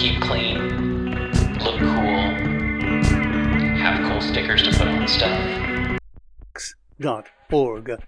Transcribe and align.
Keep 0.00 0.22
clean, 0.22 1.20
look 1.58 1.78
cool, 1.78 2.32
have 3.76 4.10
cool 4.10 4.22
stickers 4.22 4.62
to 4.62 4.70
put 4.70 4.88
on 4.88 5.06
stuff. 5.06 5.98
dot 6.98 7.26
org. 7.52 7.98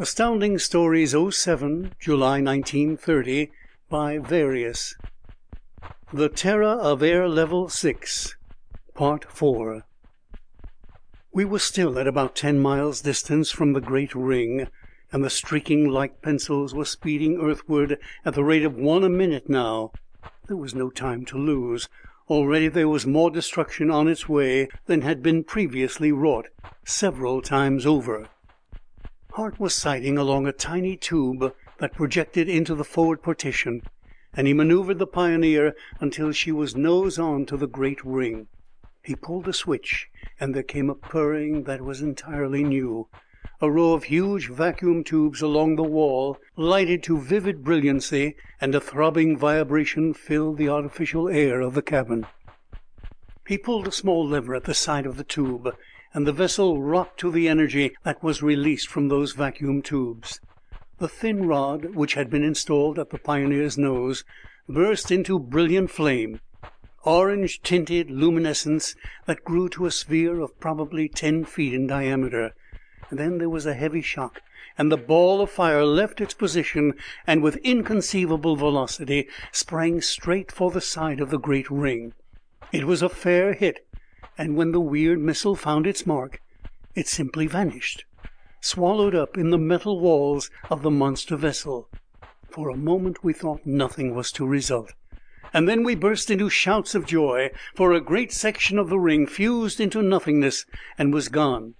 Astounding 0.00 0.58
Stories 0.58 1.14
07, 1.14 1.94
July 2.00 2.40
1930, 2.42 3.52
by 3.88 4.18
Various. 4.18 4.96
The 6.12 6.28
Terror 6.28 6.80
of 6.80 7.00
Air 7.00 7.28
Level 7.28 7.68
6, 7.68 8.34
Part 8.94 9.30
4. 9.30 9.84
We 11.32 11.44
were 11.44 11.60
still 11.60 11.96
at 11.96 12.08
about 12.08 12.34
ten 12.34 12.58
miles 12.58 13.00
distance 13.00 13.52
from 13.52 13.72
the 13.72 13.80
great 13.80 14.16
ring, 14.16 14.66
and 15.12 15.22
the 15.22 15.30
streaking 15.30 15.88
light 15.88 16.22
pencils 16.22 16.74
were 16.74 16.84
speeding 16.84 17.38
earthward 17.40 17.98
at 18.24 18.34
the 18.34 18.42
rate 18.42 18.64
of 18.64 18.74
one 18.74 19.04
a 19.04 19.08
minute 19.08 19.48
now. 19.48 19.92
There 20.46 20.56
was 20.58 20.74
no 20.74 20.90
time 20.90 21.24
to 21.26 21.38
lose. 21.38 21.88
Already 22.28 22.68
there 22.68 22.88
was 22.88 23.06
more 23.06 23.30
destruction 23.30 23.90
on 23.90 24.08
its 24.08 24.28
way 24.28 24.68
than 24.84 25.00
had 25.00 25.22
been 25.22 25.42
previously 25.42 26.12
wrought, 26.12 26.48
several 26.84 27.40
times 27.40 27.86
over. 27.86 28.28
Hart 29.32 29.58
was 29.58 29.74
sighting 29.74 30.18
along 30.18 30.46
a 30.46 30.52
tiny 30.52 30.98
tube 30.98 31.54
that 31.78 31.94
projected 31.94 32.46
into 32.46 32.74
the 32.74 32.84
forward 32.84 33.22
partition, 33.22 33.82
and 34.34 34.46
he 34.46 34.52
maneuvered 34.52 34.98
the 34.98 35.06
Pioneer 35.06 35.74
until 35.98 36.30
she 36.30 36.52
was 36.52 36.76
nose 36.76 37.18
on 37.18 37.46
to 37.46 37.56
the 37.56 37.66
great 37.66 38.04
ring. 38.04 38.48
He 39.02 39.16
pulled 39.16 39.48
a 39.48 39.52
switch, 39.54 40.08
and 40.38 40.54
there 40.54 40.62
came 40.62 40.90
a 40.90 40.94
purring 40.94 41.64
that 41.64 41.80
was 41.80 42.02
entirely 42.02 42.64
new. 42.64 43.08
A 43.64 43.70
row 43.70 43.94
of 43.94 44.04
huge 44.04 44.50
vacuum 44.50 45.04
tubes 45.04 45.40
along 45.40 45.76
the 45.76 45.82
wall 45.82 46.36
lighted 46.54 47.02
to 47.04 47.18
vivid 47.18 47.64
brilliancy, 47.64 48.36
and 48.60 48.74
a 48.74 48.78
throbbing 48.78 49.38
vibration 49.38 50.12
filled 50.12 50.58
the 50.58 50.68
artificial 50.68 51.30
air 51.30 51.62
of 51.62 51.72
the 51.72 51.80
cabin. 51.80 52.26
He 53.48 53.56
pulled 53.56 53.88
a 53.88 53.90
small 53.90 54.26
lever 54.26 54.54
at 54.54 54.64
the 54.64 54.74
side 54.74 55.06
of 55.06 55.16
the 55.16 55.24
tube, 55.24 55.74
and 56.12 56.26
the 56.26 56.32
vessel 56.32 56.82
rocked 56.82 57.18
to 57.20 57.30
the 57.30 57.48
energy 57.48 57.96
that 58.02 58.22
was 58.22 58.42
released 58.42 58.88
from 58.88 59.08
those 59.08 59.32
vacuum 59.32 59.80
tubes. 59.80 60.40
The 60.98 61.08
thin 61.08 61.48
rod 61.48 61.94
which 61.94 62.12
had 62.12 62.28
been 62.28 62.44
installed 62.44 62.98
at 62.98 63.08
the 63.08 63.18
Pioneer's 63.18 63.78
nose 63.78 64.24
burst 64.68 65.10
into 65.10 65.38
brilliant 65.38 65.90
flame, 65.90 66.38
orange 67.02 67.62
tinted 67.62 68.10
luminescence 68.10 68.94
that 69.24 69.42
grew 69.42 69.70
to 69.70 69.86
a 69.86 69.90
sphere 69.90 70.40
of 70.40 70.60
probably 70.60 71.08
ten 71.08 71.46
feet 71.46 71.72
in 71.72 71.86
diameter. 71.86 72.52
Then 73.10 73.38
there 73.38 73.50
was 73.50 73.66
a 73.66 73.74
heavy 73.74 74.00
shock, 74.00 74.40
and 74.78 74.90
the 74.90 74.96
ball 74.96 75.40
of 75.40 75.50
fire 75.50 75.84
left 75.84 76.20
its 76.20 76.34
position 76.34 76.94
and 77.26 77.42
with 77.42 77.56
inconceivable 77.56 78.56
velocity 78.56 79.28
sprang 79.52 80.00
straight 80.00 80.50
for 80.50 80.70
the 80.70 80.80
side 80.80 81.20
of 81.20 81.30
the 81.30 81.38
great 81.38 81.70
ring. 81.70 82.14
It 82.72 82.86
was 82.86 83.02
a 83.02 83.08
fair 83.08 83.52
hit, 83.52 83.86
and 84.38 84.56
when 84.56 84.72
the 84.72 84.80
weird 84.80 85.20
missile 85.20 85.54
found 85.54 85.86
its 85.86 86.06
mark, 86.06 86.40
it 86.94 87.06
simply 87.06 87.46
vanished, 87.46 88.04
swallowed 88.60 89.14
up 89.14 89.36
in 89.36 89.50
the 89.50 89.58
metal 89.58 90.00
walls 90.00 90.50
of 90.70 90.82
the 90.82 90.90
monster 90.90 91.36
vessel. 91.36 91.88
For 92.48 92.70
a 92.70 92.76
moment 92.76 93.22
we 93.22 93.32
thought 93.32 93.66
nothing 93.66 94.14
was 94.14 94.32
to 94.32 94.46
result, 94.46 94.92
and 95.52 95.68
then 95.68 95.84
we 95.84 95.94
burst 95.94 96.30
into 96.30 96.48
shouts 96.48 96.94
of 96.94 97.06
joy, 97.06 97.50
for 97.74 97.92
a 97.92 98.00
great 98.00 98.32
section 98.32 98.78
of 98.78 98.88
the 98.88 98.98
ring 98.98 99.26
fused 99.26 99.78
into 99.78 100.02
nothingness 100.02 100.64
and 100.96 101.12
was 101.12 101.28
gone. 101.28 101.74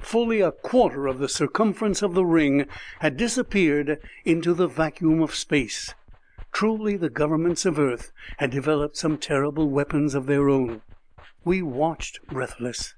Fully 0.00 0.40
a 0.40 0.50
quarter 0.50 1.06
of 1.06 1.18
the 1.18 1.28
circumference 1.28 2.02
of 2.02 2.14
the 2.14 2.24
ring 2.24 2.66
had 3.00 3.16
disappeared 3.16 4.00
into 4.24 4.54
the 4.54 4.66
vacuum 4.66 5.22
of 5.22 5.34
space. 5.34 5.94
Truly 6.52 6.96
the 6.96 7.10
governments 7.10 7.64
of 7.64 7.78
Earth 7.78 8.10
had 8.38 8.50
developed 8.50 8.96
some 8.96 9.18
terrible 9.18 9.68
weapons 9.68 10.14
of 10.14 10.26
their 10.26 10.48
own. 10.48 10.82
We 11.44 11.62
watched 11.62 12.26
breathless. 12.26 12.94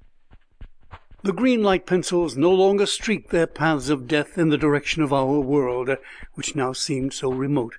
The 1.22 1.32
green 1.32 1.62
light 1.62 1.86
pencils 1.86 2.36
no 2.36 2.50
longer 2.50 2.86
streaked 2.86 3.30
their 3.30 3.46
paths 3.46 3.88
of 3.90 4.08
death 4.08 4.38
in 4.38 4.48
the 4.48 4.58
direction 4.58 5.02
of 5.02 5.12
our 5.12 5.38
world, 5.38 5.90
which 6.34 6.56
now 6.56 6.72
seemed 6.72 7.12
so 7.12 7.30
remote. 7.30 7.76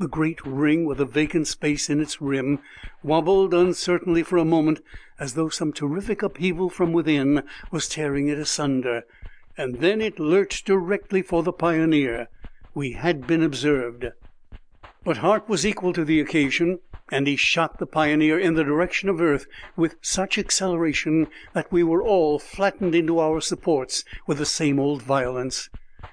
The 0.00 0.08
great 0.08 0.44
ring 0.44 0.84
with 0.84 0.98
the 0.98 1.04
vacant 1.04 1.46
space 1.46 1.88
in 1.88 2.00
its 2.00 2.20
rim 2.20 2.58
wobbled 3.02 3.54
uncertainly 3.54 4.24
for 4.24 4.38
a 4.38 4.44
moment 4.44 4.80
as 5.18 5.34
though 5.34 5.48
some 5.48 5.72
terrific 5.72 6.22
upheaval 6.22 6.70
from 6.70 6.92
within 6.92 7.42
was 7.70 7.88
tearing 7.88 8.28
it 8.28 8.38
asunder, 8.38 9.02
and 9.56 9.76
then 9.76 10.00
it 10.00 10.18
lurched 10.18 10.66
directly 10.66 11.22
for 11.22 11.42
the 11.42 11.52
Pioneer. 11.52 12.28
We 12.74 12.92
had 12.92 13.26
been 13.26 13.42
observed. 13.42 14.06
But 15.04 15.18
Hart 15.18 15.48
was 15.48 15.66
equal 15.66 15.92
to 15.92 16.04
the 16.04 16.20
occasion, 16.20 16.80
and 17.10 17.26
he 17.26 17.36
shot 17.36 17.78
the 17.78 17.86
Pioneer 17.86 18.38
in 18.38 18.54
the 18.54 18.64
direction 18.64 19.08
of 19.08 19.20
Earth 19.20 19.46
with 19.76 19.96
such 20.00 20.38
acceleration 20.38 21.28
that 21.52 21.70
we 21.70 21.84
were 21.84 22.02
all 22.02 22.38
flattened 22.38 22.94
into 22.94 23.18
our 23.18 23.40
supports 23.40 24.04
with 24.26 24.38
the 24.38 24.46
same 24.46 24.80
old 24.80 25.02
violence. 25.02 25.68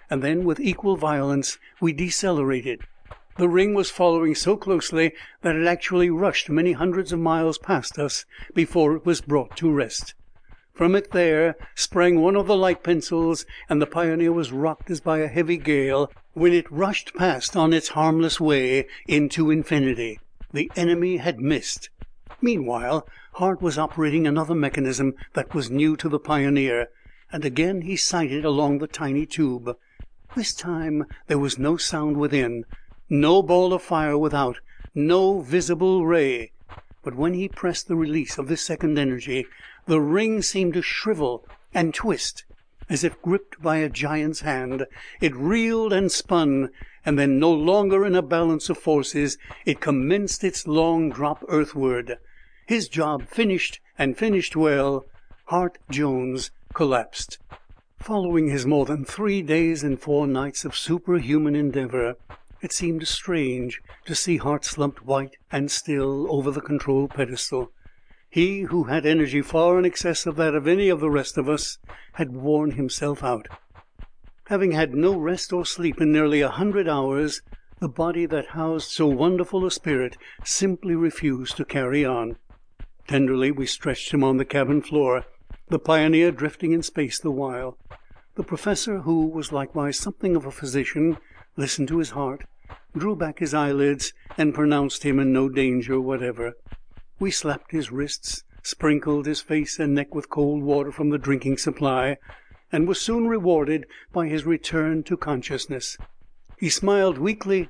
And 0.09 0.21
then 0.21 0.43
with 0.43 0.59
equal 0.59 0.97
violence 0.97 1.57
we 1.79 1.93
decelerated. 1.93 2.81
The 3.41 3.49
ring 3.49 3.73
was 3.73 3.89
following 3.89 4.35
so 4.35 4.55
closely 4.55 5.13
that 5.41 5.55
it 5.55 5.65
actually 5.65 6.11
rushed 6.11 6.47
many 6.47 6.73
hundreds 6.73 7.11
of 7.11 7.17
miles 7.17 7.57
past 7.57 7.97
us 7.97 8.23
before 8.53 8.95
it 8.95 9.03
was 9.03 9.19
brought 9.19 9.57
to 9.57 9.71
rest. 9.71 10.13
From 10.75 10.93
it 10.93 11.09
there 11.09 11.55
sprang 11.73 12.21
one 12.21 12.35
of 12.35 12.45
the 12.45 12.55
light 12.55 12.83
pencils, 12.83 13.47
and 13.67 13.81
the 13.81 13.87
Pioneer 13.87 14.31
was 14.31 14.51
rocked 14.51 14.91
as 14.91 14.99
by 14.99 15.21
a 15.21 15.27
heavy 15.27 15.57
gale 15.57 16.11
when 16.33 16.53
it 16.53 16.71
rushed 16.71 17.15
past 17.15 17.57
on 17.57 17.73
its 17.73 17.87
harmless 17.87 18.39
way 18.39 18.85
into 19.07 19.49
infinity. 19.49 20.19
The 20.53 20.71
enemy 20.75 21.17
had 21.17 21.39
missed. 21.39 21.89
Meanwhile, 22.41 23.07
Hart 23.33 23.59
was 23.59 23.75
operating 23.75 24.27
another 24.27 24.53
mechanism 24.53 25.15
that 25.33 25.55
was 25.55 25.71
new 25.71 25.97
to 25.97 26.09
the 26.09 26.19
Pioneer, 26.19 26.89
and 27.31 27.43
again 27.43 27.81
he 27.81 27.95
sighted 27.95 28.45
along 28.45 28.77
the 28.77 28.87
tiny 28.87 29.25
tube. 29.25 29.75
This 30.35 30.53
time 30.53 31.07
there 31.25 31.39
was 31.39 31.57
no 31.57 31.75
sound 31.75 32.17
within, 32.17 32.65
no 33.11 33.41
ball 33.41 33.73
of 33.73 33.81
fire 33.81 34.17
without, 34.17 34.57
no 34.95 35.41
visible 35.41 36.05
ray. 36.05 36.49
But 37.03 37.13
when 37.13 37.33
he 37.33 37.49
pressed 37.49 37.89
the 37.89 37.95
release 37.97 38.37
of 38.37 38.47
this 38.47 38.61
second 38.61 38.97
energy, 38.97 39.47
the 39.85 39.99
ring 39.99 40.41
seemed 40.41 40.75
to 40.75 40.81
shrivel 40.81 41.45
and 41.73 41.93
twist, 41.93 42.45
as 42.89 43.03
if 43.03 43.21
gripped 43.21 43.61
by 43.61 43.77
a 43.77 43.89
giant's 43.89 44.41
hand. 44.41 44.85
It 45.19 45.35
reeled 45.35 45.91
and 45.91 46.09
spun, 46.09 46.69
and 47.05 47.19
then, 47.19 47.37
no 47.37 47.51
longer 47.51 48.05
in 48.05 48.15
a 48.15 48.21
balance 48.21 48.69
of 48.69 48.77
forces, 48.77 49.37
it 49.65 49.81
commenced 49.81 50.41
its 50.41 50.65
long 50.65 51.09
drop 51.09 51.43
earthward. 51.49 52.17
His 52.65 52.87
job 52.87 53.27
finished, 53.27 53.81
and 53.97 54.17
finished 54.17 54.55
well, 54.55 55.05
Hart 55.47 55.79
Jones 55.89 56.51
collapsed. 56.73 57.39
Following 57.99 58.47
his 58.47 58.65
more 58.65 58.85
than 58.85 59.03
three 59.03 59.41
days 59.41 59.83
and 59.83 59.99
four 59.99 60.27
nights 60.27 60.63
of 60.63 60.77
superhuman 60.77 61.55
endeavor, 61.55 62.15
it 62.61 62.71
seemed 62.71 63.07
strange 63.07 63.81
to 64.05 64.13
see 64.13 64.37
Hart 64.37 64.63
slumped 64.63 65.05
white 65.05 65.35
and 65.51 65.71
still 65.71 66.31
over 66.31 66.51
the 66.51 66.61
control 66.61 67.07
pedestal. 67.07 67.71
He, 68.29 68.61
who 68.61 68.85
had 68.85 69.05
energy 69.05 69.41
far 69.41 69.77
in 69.79 69.85
excess 69.85 70.25
of 70.25 70.35
that 70.37 70.55
of 70.55 70.67
any 70.67 70.87
of 70.87 70.99
the 70.99 71.09
rest 71.09 71.37
of 71.37 71.49
us, 71.49 71.79
had 72.13 72.31
worn 72.31 72.71
himself 72.71 73.23
out. 73.23 73.47
Having 74.45 74.71
had 74.71 74.93
no 74.93 75.17
rest 75.17 75.51
or 75.51 75.65
sleep 75.65 75.99
in 75.99 76.11
nearly 76.11 76.41
a 76.41 76.49
hundred 76.49 76.87
hours, 76.87 77.41
the 77.79 77.89
body 77.89 78.25
that 78.27 78.47
housed 78.47 78.91
so 78.91 79.07
wonderful 79.07 79.65
a 79.65 79.71
spirit 79.71 80.15
simply 80.43 80.93
refused 80.93 81.57
to 81.57 81.65
carry 81.65 82.05
on. 82.05 82.37
Tenderly 83.07 83.51
we 83.51 83.65
stretched 83.65 84.13
him 84.13 84.23
on 84.23 84.37
the 84.37 84.45
cabin 84.45 84.81
floor. 84.81 85.25
the 85.69 85.79
Pioneer 85.79 86.31
drifting 86.31 86.73
in 86.73 86.83
space 86.83 87.17
the 87.19 87.31
while. 87.31 87.77
The 88.35 88.43
professor, 88.43 88.99
who 88.99 89.25
was 89.25 89.51
likewise 89.51 89.97
something 89.97 90.35
of 90.35 90.45
a 90.45 90.51
physician, 90.51 91.17
listened 91.57 91.87
to 91.87 91.97
his 91.97 92.11
heart, 92.11 92.43
drew 92.97 93.15
back 93.15 93.39
his 93.39 93.53
eyelids, 93.53 94.13
and 94.37 94.53
pronounced 94.53 95.03
him 95.03 95.19
in 95.19 95.31
no 95.31 95.49
danger 95.49 95.99
whatever. 95.99 96.53
We 97.19 97.31
slapped 97.31 97.71
his 97.71 97.91
wrists, 97.91 98.43
sprinkled 98.63 99.25
his 99.25 99.41
face 99.41 99.79
and 99.79 99.95
neck 99.95 100.13
with 100.13 100.29
cold 100.29 100.63
water 100.63 100.91
from 100.91 101.09
the 101.09 101.17
drinking 101.17 101.57
supply, 101.57 102.17
and 102.71 102.87
were 102.87 102.95
soon 102.95 103.27
rewarded 103.27 103.85
by 104.11 104.27
his 104.27 104.45
return 104.45 105.03
to 105.03 105.17
consciousness. 105.17 105.97
He 106.57 106.69
smiled 106.69 107.17
weakly 107.17 107.69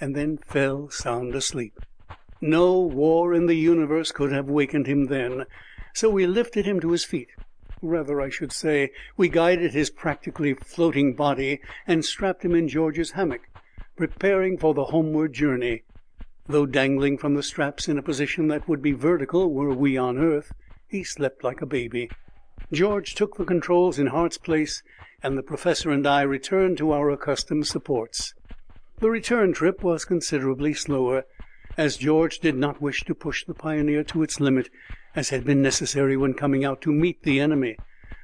and 0.00 0.16
then 0.16 0.38
fell 0.38 0.88
sound 0.90 1.34
asleep. 1.34 1.78
No 2.40 2.80
war 2.80 3.34
in 3.34 3.46
the 3.46 3.54
universe 3.54 4.12
could 4.12 4.32
have 4.32 4.48
wakened 4.48 4.86
him 4.86 5.06
then, 5.06 5.44
so 5.94 6.08
we 6.08 6.26
lifted 6.26 6.64
him 6.64 6.80
to 6.80 6.92
his 6.92 7.04
feet. 7.04 7.28
Rather, 7.82 8.20
I 8.20 8.30
should 8.30 8.52
say, 8.52 8.92
we 9.16 9.28
guided 9.28 9.72
his 9.72 9.90
practically 9.90 10.54
floating 10.54 11.14
body 11.14 11.60
and 11.86 12.04
strapped 12.04 12.44
him 12.44 12.54
in 12.54 12.68
George's 12.68 13.12
hammock, 13.12 13.49
preparing 14.00 14.56
for 14.56 14.72
the 14.72 14.86
homeward 14.86 15.30
journey. 15.30 15.82
Though 16.48 16.64
dangling 16.64 17.18
from 17.18 17.34
the 17.34 17.42
straps 17.42 17.86
in 17.86 17.98
a 17.98 18.02
position 18.02 18.48
that 18.48 18.66
would 18.66 18.80
be 18.80 18.92
vertical 18.92 19.52
were 19.52 19.74
we 19.74 19.98
on 19.98 20.16
earth, 20.16 20.52
he 20.88 21.04
slept 21.04 21.44
like 21.44 21.60
a 21.60 21.66
baby. 21.66 22.08
George 22.72 23.14
took 23.14 23.36
the 23.36 23.44
controls 23.44 23.98
in 23.98 24.06
Hart's 24.06 24.38
place, 24.38 24.82
and 25.22 25.36
the 25.36 25.42
professor 25.42 25.90
and 25.90 26.06
I 26.06 26.22
returned 26.22 26.78
to 26.78 26.92
our 26.92 27.10
accustomed 27.10 27.66
supports. 27.66 28.32
The 29.00 29.10
return 29.10 29.52
trip 29.52 29.82
was 29.82 30.06
considerably 30.06 30.72
slower, 30.72 31.24
as 31.76 31.98
George 31.98 32.38
did 32.38 32.56
not 32.56 32.80
wish 32.80 33.04
to 33.04 33.14
push 33.14 33.44
the 33.44 33.52
Pioneer 33.52 34.02
to 34.04 34.22
its 34.22 34.40
limit, 34.40 34.70
as 35.14 35.28
had 35.28 35.44
been 35.44 35.60
necessary 35.60 36.16
when 36.16 36.32
coming 36.32 36.64
out 36.64 36.80
to 36.80 36.90
meet 36.90 37.22
the 37.22 37.38
enemy, 37.38 37.76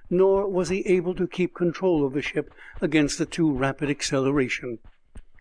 nor 0.09 0.49
was 0.49 0.71
he 0.71 0.87
able 0.87 1.15
to 1.17 1.29
keep 1.29 1.55
control 1.55 2.07
of 2.07 2.15
the 2.15 2.23
ship 2.23 2.51
against 2.81 3.21
a 3.21 3.27
too 3.27 3.53
rapid 3.53 3.91
acceleration. 3.91 4.79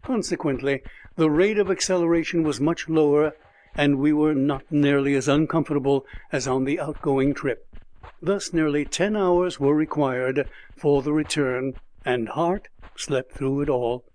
Consequently, 0.06 0.84
the 1.16 1.32
rate 1.32 1.58
of 1.58 1.72
acceleration 1.72 2.44
was 2.44 2.62
much 2.62 2.88
lower, 2.88 3.34
and 3.74 3.98
we 3.98 4.14
were 4.14 4.36
not 4.36 4.64
nearly 4.72 5.16
as 5.16 5.28
uncomfortable 5.28 6.06
as 6.32 6.48
on 6.48 6.64
the 6.64 6.80
outgoing 6.80 7.34
trip. 7.34 7.68
Thus 8.22 8.54
nearly 8.54 8.86
ten 8.86 9.16
hours 9.16 9.60
were 9.60 9.74
required 9.74 10.48
for 10.78 11.02
the 11.02 11.12
return, 11.12 11.74
and 12.06 12.30
Hart 12.30 12.68
slept 12.96 13.32
through 13.32 13.62
it 13.62 13.70
all. 13.70 14.06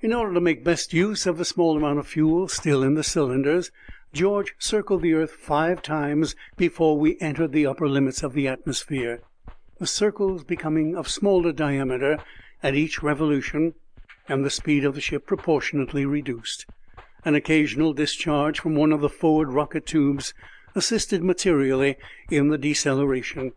In 0.00 0.12
order 0.12 0.34
to 0.34 0.40
make 0.40 0.64
best 0.64 0.92
use 0.92 1.26
of 1.26 1.38
the 1.38 1.44
small 1.44 1.76
amount 1.76 2.00
of 2.00 2.08
fuel 2.08 2.48
still 2.48 2.82
in 2.82 2.94
the 2.94 3.04
cylinders, 3.04 3.70
George 4.12 4.56
circled 4.58 5.02
the 5.02 5.14
earth 5.14 5.30
five 5.30 5.80
times 5.80 6.34
before 6.56 6.98
we 6.98 7.20
entered 7.20 7.52
the 7.52 7.66
upper 7.66 7.88
limits 7.88 8.24
of 8.24 8.32
the 8.32 8.48
atmosphere, 8.48 9.20
the 9.78 9.86
circles 9.86 10.42
becoming 10.42 10.96
of 10.96 11.08
smaller 11.08 11.52
diameter 11.52 12.18
at 12.64 12.74
each 12.74 13.00
revolution, 13.00 13.74
and 14.28 14.44
the 14.44 14.50
speed 14.50 14.84
of 14.84 14.94
the 14.94 15.00
ship 15.00 15.26
proportionately 15.26 16.04
reduced. 16.04 16.66
An 17.24 17.34
occasional 17.34 17.92
discharge 17.92 18.60
from 18.60 18.74
one 18.74 18.92
of 18.92 19.00
the 19.00 19.08
forward 19.08 19.52
rocket 19.52 19.86
tubes 19.86 20.34
assisted 20.74 21.24
materially 21.24 21.96
in 22.30 22.48
the 22.48 22.58
deceleration. 22.58 23.52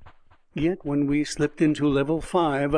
Yet 0.54 0.80
when 0.84 1.08
we 1.08 1.24
slipped 1.24 1.62
into 1.62 1.88
level 1.88 2.22
five, 2.22 2.76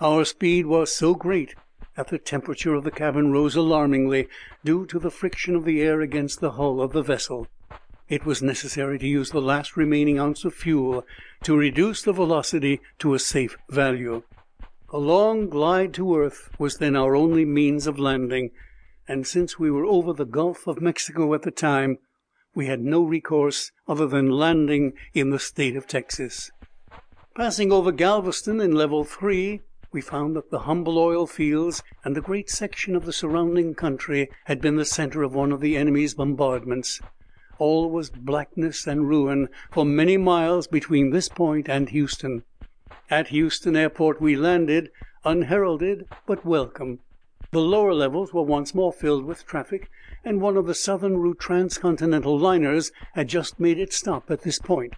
our 0.00 0.24
speed 0.24 0.66
was 0.66 0.92
so 0.92 1.14
great 1.14 1.54
that 1.96 2.08
the 2.08 2.18
temperature 2.18 2.74
of 2.74 2.84
the 2.84 2.90
cabin 2.90 3.30
rose 3.32 3.54
alarmingly, 3.54 4.28
due 4.64 4.86
to 4.86 4.98
the 4.98 5.10
friction 5.10 5.54
of 5.54 5.64
the 5.64 5.82
air 5.82 6.00
against 6.00 6.40
the 6.40 6.52
hull 6.52 6.80
of 6.80 6.92
the 6.92 7.02
vessel. 7.02 7.46
It 8.08 8.24
was 8.24 8.42
necessary 8.42 8.98
to 8.98 9.06
use 9.06 9.30
the 9.30 9.40
last 9.40 9.76
remaining 9.76 10.18
ounce 10.18 10.44
of 10.44 10.54
fuel 10.54 11.06
to 11.44 11.56
reduce 11.56 12.02
the 12.02 12.12
velocity 12.12 12.80
to 12.98 13.14
a 13.14 13.18
safe 13.18 13.56
value. 13.68 14.22
A 14.94 14.98
long 14.98 15.48
glide 15.48 15.94
to 15.94 16.18
earth 16.18 16.50
was 16.58 16.76
then 16.76 16.96
our 16.96 17.16
only 17.16 17.46
means 17.46 17.86
of 17.86 17.98
landing, 17.98 18.50
and 19.08 19.26
since 19.26 19.58
we 19.58 19.70
were 19.70 19.86
over 19.86 20.12
the 20.12 20.26
Gulf 20.26 20.66
of 20.66 20.82
Mexico 20.82 21.32
at 21.32 21.40
the 21.42 21.50
time, 21.50 21.96
we 22.54 22.66
had 22.66 22.82
no 22.82 23.02
recourse 23.02 23.72
other 23.88 24.06
than 24.06 24.30
landing 24.30 24.92
in 25.14 25.30
the 25.30 25.38
state 25.38 25.76
of 25.76 25.86
Texas. 25.86 26.50
Passing 27.34 27.72
over 27.72 27.90
Galveston 27.90 28.60
in 28.60 28.72
level 28.72 29.02
three, 29.02 29.62
we 29.92 30.02
found 30.02 30.36
that 30.36 30.50
the 30.50 30.60
Humble 30.68 30.98
oil 30.98 31.26
fields 31.26 31.82
and 32.04 32.14
a 32.18 32.20
great 32.20 32.50
section 32.50 32.94
of 32.94 33.06
the 33.06 33.14
surrounding 33.14 33.74
country 33.74 34.30
had 34.44 34.60
been 34.60 34.76
the 34.76 34.84
center 34.84 35.22
of 35.22 35.34
one 35.34 35.52
of 35.52 35.62
the 35.62 35.74
enemy's 35.74 36.12
bombardments. 36.12 37.00
All 37.56 37.90
was 37.90 38.10
blackness 38.10 38.86
and 38.86 39.08
ruin 39.08 39.48
for 39.70 39.86
many 39.86 40.18
miles 40.18 40.66
between 40.66 41.10
this 41.10 41.30
point 41.30 41.66
and 41.66 41.88
Houston. 41.88 42.44
At 43.10 43.28
Houston 43.28 43.74
Airport 43.74 44.20
we 44.20 44.36
landed, 44.36 44.90
unheralded 45.24 46.06
but 46.26 46.44
welcome. 46.44 46.98
The 47.50 47.60
lower 47.60 47.94
levels 47.94 48.32
were 48.32 48.42
once 48.42 48.74
more 48.74 48.92
filled 48.92 49.24
with 49.24 49.46
traffic, 49.46 49.90
and 50.24 50.40
one 50.40 50.56
of 50.56 50.66
the 50.66 50.74
Southern 50.74 51.18
route 51.18 51.38
transcontinental 51.38 52.38
liners 52.38 52.92
had 53.14 53.28
just 53.28 53.58
made 53.60 53.78
its 53.78 53.96
stop 53.96 54.30
at 54.30 54.42
this 54.42 54.58
point. 54.58 54.94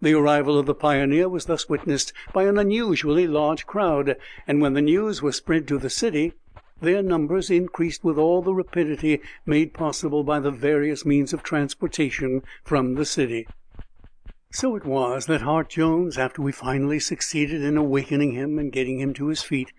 The 0.00 0.14
arrival 0.14 0.58
of 0.58 0.66
the 0.66 0.74
Pioneer 0.74 1.28
was 1.28 1.46
thus 1.46 1.68
witnessed 1.68 2.12
by 2.32 2.44
an 2.44 2.58
unusually 2.58 3.26
large 3.26 3.66
crowd, 3.66 4.16
and 4.46 4.60
when 4.60 4.74
the 4.74 4.80
news 4.80 5.22
was 5.22 5.36
spread 5.36 5.66
to 5.68 5.78
the 5.78 5.90
city, 5.90 6.34
their 6.80 7.02
numbers 7.02 7.50
increased 7.50 8.04
with 8.04 8.18
all 8.18 8.42
the 8.42 8.54
rapidity 8.54 9.20
made 9.44 9.74
possible 9.74 10.22
by 10.22 10.38
the 10.38 10.52
various 10.52 11.04
means 11.04 11.32
of 11.32 11.42
transportation 11.42 12.42
from 12.62 12.94
the 12.94 13.04
city. 13.04 13.48
So 14.50 14.76
it 14.76 14.84
was 14.84 15.26
that 15.26 15.42
Hart 15.42 15.68
Jones, 15.68 16.16
after 16.16 16.40
we 16.40 16.52
finally 16.52 16.98
succeeded 16.98 17.62
in 17.62 17.76
awakening 17.76 18.32
him 18.32 18.58
and 18.58 18.72
getting 18.72 18.98
him 18.98 19.12
to 19.14 19.26
his 19.28 19.42
feet, 19.42 19.72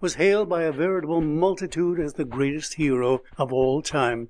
was 0.00 0.14
hailed 0.14 0.48
by 0.48 0.62
a 0.62 0.70
veritable 0.72 1.20
multitude 1.20 1.98
as 1.98 2.14
the 2.14 2.24
greatest 2.24 2.74
hero 2.74 3.22
of 3.36 3.52
all 3.52 3.82
time. 3.82 4.28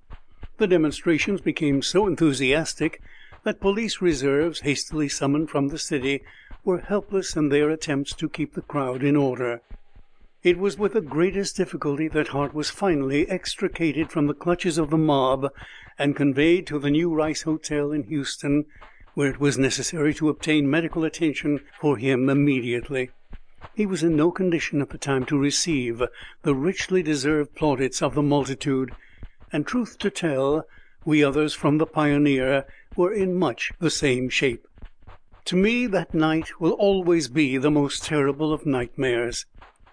The 0.56 0.66
demonstrations 0.66 1.42
became 1.42 1.82
so 1.82 2.06
enthusiastic 2.06 3.02
that 3.44 3.60
police 3.60 4.00
reserves, 4.00 4.60
hastily 4.60 5.10
summoned 5.10 5.50
from 5.50 5.68
the 5.68 5.78
city, 5.78 6.22
were 6.64 6.80
helpless 6.80 7.36
in 7.36 7.50
their 7.50 7.68
attempts 7.68 8.14
to 8.14 8.28
keep 8.28 8.54
the 8.54 8.62
crowd 8.62 9.02
in 9.02 9.14
order. 9.14 9.60
It 10.42 10.58
was 10.58 10.78
with 10.78 10.94
the 10.94 11.00
greatest 11.00 11.56
difficulty 11.56 12.08
that 12.08 12.28
Hart 12.28 12.54
was 12.54 12.70
finally 12.70 13.28
extricated 13.28 14.10
from 14.10 14.26
the 14.26 14.34
clutches 14.34 14.78
of 14.78 14.90
the 14.90 14.98
mob 14.98 15.52
and 15.98 16.16
conveyed 16.16 16.66
to 16.68 16.78
the 16.78 16.90
New 16.90 17.14
Rice 17.14 17.42
Hotel 17.42 17.92
in 17.92 18.04
Houston, 18.04 18.64
where 19.14 19.30
it 19.30 19.40
was 19.40 19.58
necessary 19.58 20.14
to 20.14 20.28
obtain 20.28 20.70
medical 20.70 21.04
attention 21.04 21.60
for 21.80 21.96
him 21.96 22.28
immediately. 22.28 23.10
He 23.74 23.86
was 23.86 24.02
in 24.02 24.16
no 24.16 24.30
condition 24.30 24.80
at 24.80 24.90
the 24.90 24.98
time 24.98 25.24
to 25.26 25.38
receive 25.38 26.02
the 26.42 26.54
richly 26.54 27.02
deserved 27.02 27.54
plaudits 27.54 28.02
of 28.02 28.14
the 28.14 28.22
multitude, 28.22 28.92
and, 29.52 29.66
truth 29.66 29.98
to 29.98 30.10
tell, 30.10 30.64
we 31.04 31.22
others 31.22 31.54
from 31.54 31.78
the 31.78 31.86
Pioneer 31.86 32.64
were 32.96 33.12
in 33.12 33.34
much 33.34 33.72
the 33.78 33.90
same 33.90 34.28
shape. 34.28 34.66
To 35.46 35.56
me 35.56 35.86
that 35.86 36.14
night 36.14 36.60
will 36.60 36.72
always 36.72 37.28
be 37.28 37.58
the 37.58 37.70
most 37.70 38.04
terrible 38.04 38.52
of 38.52 38.64
nightmares. 38.64 39.46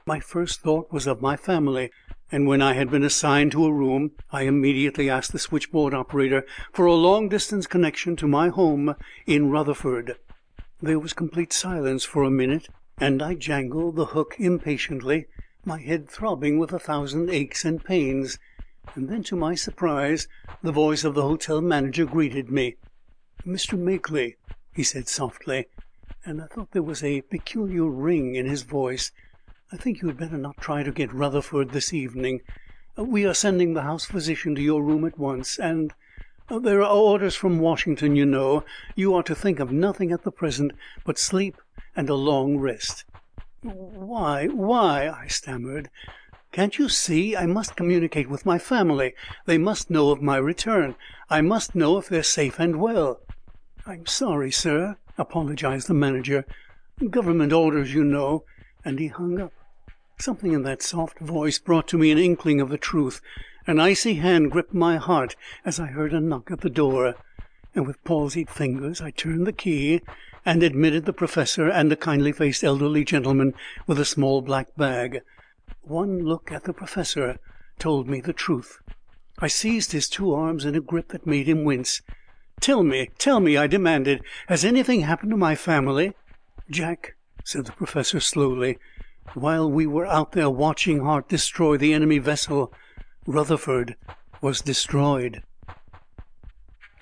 My 0.05 0.19
first 0.19 0.61
thought 0.61 0.91
was 0.91 1.07
of 1.07 1.21
my 1.21 1.35
family, 1.35 1.91
and 2.31 2.47
when 2.47 2.61
I 2.61 2.73
had 2.73 2.91
been 2.91 3.03
assigned 3.03 3.51
to 3.53 3.65
a 3.65 3.73
room, 3.73 4.11
I 4.31 4.43
immediately 4.43 5.09
asked 5.09 5.31
the 5.31 5.39
switchboard 5.39 5.93
operator 5.93 6.45
for 6.71 6.85
a 6.85 6.93
long 6.93 7.29
distance 7.29 7.67
connection 7.67 8.15
to 8.17 8.27
my 8.27 8.49
home 8.49 8.95
in 9.25 9.49
Rutherford. 9.49 10.17
There 10.81 10.99
was 10.99 11.13
complete 11.13 11.51
silence 11.51 12.03
for 12.05 12.23
a 12.23 12.31
minute 12.31 12.69
and 13.01 13.21
I 13.21 13.33
jangled 13.33 13.95
the 13.95 14.07
hook 14.07 14.35
impatiently, 14.39 15.25
my 15.63 15.79
head 15.79 16.09
throbbing 16.09 16.59
with 16.59 16.73
a 16.73 16.79
thousand 16.79 17.29
aches 17.29 17.63
and 17.63 17.83
pains. 17.83 18.37
And 18.95 19.07
then, 19.07 19.23
to 19.23 19.35
my 19.35 19.55
surprise, 19.55 20.27
the 20.61 20.71
voice 20.71 21.03
of 21.03 21.15
the 21.15 21.21
hotel 21.21 21.61
manager 21.61 22.05
greeted 22.05 22.49
me. 22.49 22.75
"Mr. 23.45 23.77
Makely," 23.77 24.35
he 24.73 24.83
said 24.83 25.07
softly, 25.07 25.67
and 26.25 26.41
I 26.41 26.47
thought 26.47 26.71
there 26.71 26.83
was 26.83 27.03
a 27.03 27.21
peculiar 27.21 27.85
ring 27.85 28.35
in 28.35 28.45
his 28.45 28.63
voice, 28.63 29.11
"I 29.71 29.77
think 29.77 30.01
you 30.01 30.07
had 30.07 30.17
better 30.17 30.37
not 30.37 30.57
try 30.57 30.81
to 30.81 30.91
get 30.91 31.13
Rutherford 31.13 31.69
this 31.69 31.93
evening. 31.93 32.41
Uh, 32.97 33.03
we 33.03 33.23
are 33.27 33.35
sending 33.35 33.75
the 33.75 33.83
house 33.83 34.03
physician 34.03 34.55
to 34.55 34.61
your 34.63 34.81
room 34.81 35.05
at 35.05 35.19
once, 35.19 35.59
and 35.59 35.93
uh, 36.49 36.57
there 36.57 36.81
are 36.81 36.91
orders 36.91 37.35
from 37.35 37.59
Washington, 37.59 38.15
you 38.15 38.25
know. 38.25 38.63
You 38.95 39.13
are 39.13 39.21
to 39.21 39.35
think 39.35 39.59
of 39.59 39.71
nothing 39.71 40.11
at 40.11 40.23
the 40.23 40.31
present 40.31 40.71
but 41.05 41.19
sleep 41.19 41.55
and 41.95 42.09
a 42.09 42.15
long 42.15 42.57
rest." 42.57 43.05
"Why 43.61 44.47
why," 44.47 45.07
I 45.07 45.27
stammered, 45.27 45.91
"can't 46.51 46.79
you 46.79 46.89
see 46.89 47.35
I 47.35 47.45
must 47.45 47.75
communicate 47.75 48.27
with 48.27 48.47
my 48.47 48.57
family. 48.57 49.13
They 49.45 49.59
must 49.59 49.91
know 49.91 50.09
of 50.09 50.19
my 50.19 50.37
return. 50.37 50.95
I 51.29 51.41
must 51.41 51.75
know 51.75 51.99
if 51.99 52.09
they 52.09 52.17
are 52.17 52.23
safe 52.23 52.59
and 52.59 52.77
well." 52.77 53.21
"I'm 53.85 54.07
sorry, 54.07 54.49
sir," 54.49 54.97
apologized 55.15 55.87
the 55.87 55.93
manager. 55.93 56.43
"Government 57.11 57.53
orders, 57.53 57.93
you 57.93 58.03
know," 58.03 58.45
and 58.83 58.97
he 58.97 59.09
hung 59.09 59.39
up. 59.39 59.53
Something 60.21 60.51
in 60.51 60.63
that 60.63 60.83
soft 60.83 61.19
voice 61.19 61.59
brought 61.59 61.87
to 61.87 61.97
me 61.97 62.11
an 62.11 62.17
inkling 62.17 62.59
of 62.59 62.67
the 62.67 62.77
truth. 62.77 63.21
An 63.65 63.79
icy 63.79 64.15
hand 64.15 64.51
gripped 64.51 64.73
my 64.73 64.97
heart 64.97 65.37
as 65.63 65.79
I 65.79 65.85
heard 65.85 66.13
a 66.13 66.19
knock 66.19 66.51
at 66.51 66.59
the 66.59 66.69
door, 66.69 67.15
and 67.73 67.87
with 67.87 68.03
palsied 68.03 68.49
fingers 68.49 68.99
I 68.99 69.11
turned 69.11 69.47
the 69.47 69.53
key 69.53 70.01
and 70.45 70.61
admitted 70.61 71.05
the 71.05 71.13
professor 71.13 71.69
and 71.69 71.89
a 71.89 71.95
kindly 71.95 72.33
faced 72.33 72.65
elderly 72.65 73.05
gentleman 73.05 73.53
with 73.87 73.97
a 73.97 74.03
small 74.03 74.41
black 74.41 74.75
bag. 74.75 75.21
One 75.83 76.19
look 76.19 76.51
at 76.51 76.65
the 76.65 76.73
professor 76.73 77.39
told 77.77 78.09
me 78.09 78.19
the 78.19 78.33
truth. 78.33 78.79
I 79.39 79.47
seized 79.47 79.93
his 79.93 80.09
two 80.09 80.33
arms 80.33 80.65
in 80.65 80.75
a 80.75 80.81
grip 80.81 81.07
that 81.09 81.25
made 81.25 81.47
him 81.47 81.63
wince. 81.63 82.01
"Tell 82.59 82.83
me, 82.83 83.09
tell 83.19 83.39
me," 83.39 83.55
I 83.55 83.67
demanded, 83.67 84.21
"has 84.47 84.65
anything 84.65 84.99
happened 84.99 85.31
to 85.31 85.37
my 85.37 85.55
family?" 85.55 86.11
"Jack," 86.69 87.15
said 87.45 87.65
the 87.65 87.71
professor 87.71 88.19
slowly, 88.19 88.77
"while 89.33 89.69
we 89.69 89.85
were 89.85 90.07
out 90.07 90.31
there 90.31 90.49
watching 90.49 91.01
Hart 91.01 91.29
destroy 91.29 91.77
the 91.77 91.93
enemy 91.93 92.17
vessel, 92.17 92.73
Rutherford 93.27 93.95
was 94.41 94.61
destroyed." 94.61 95.43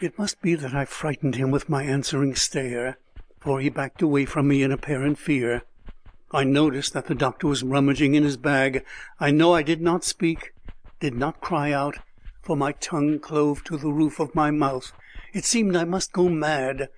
It 0.01 0.19
must 0.19 0.41
be 0.41 0.53
that 0.55 0.75
I 0.75 0.86
frightened 0.86 1.36
him 1.36 1.51
with 1.51 1.69
my 1.69 1.84
answering 1.84 2.36
stare, 2.36 2.98
for 3.39 3.62
he 3.62 3.69
backed 3.69 4.01
away 4.01 4.25
from 4.25 4.48
me 4.48 4.62
in 4.62 4.72
apparent 4.72 5.17
fear. 5.17 5.63
I 6.31 6.43
noticed 6.43 6.91
that 6.93 7.05
the 7.05 7.15
doctor 7.15 7.48
was 7.48 7.63
rummaging 7.63 8.13
in 8.13 8.24
his 8.24 8.36
bag. 8.36 8.84
I 9.19 9.31
know 9.31 9.53
I 9.53 9.63
did 9.63 9.81
not 9.81 10.03
speak, 10.03 10.53
did 11.00 11.15
not 11.15 11.39
cry 11.39 11.72
out, 11.72 12.00
for 12.41 12.57
my 12.57 12.74
tongue 12.74 13.19
clove 13.19 13.63
to 13.63 13.77
the 13.77 13.91
roof 13.91 14.19
of 14.19 14.36
my 14.36 14.51
mouth. 14.51 14.91
It 15.34 15.46
seemed 15.46 15.75
I 15.75 15.86
must 15.86 16.12
go 16.12 16.27
mad. 16.27 16.89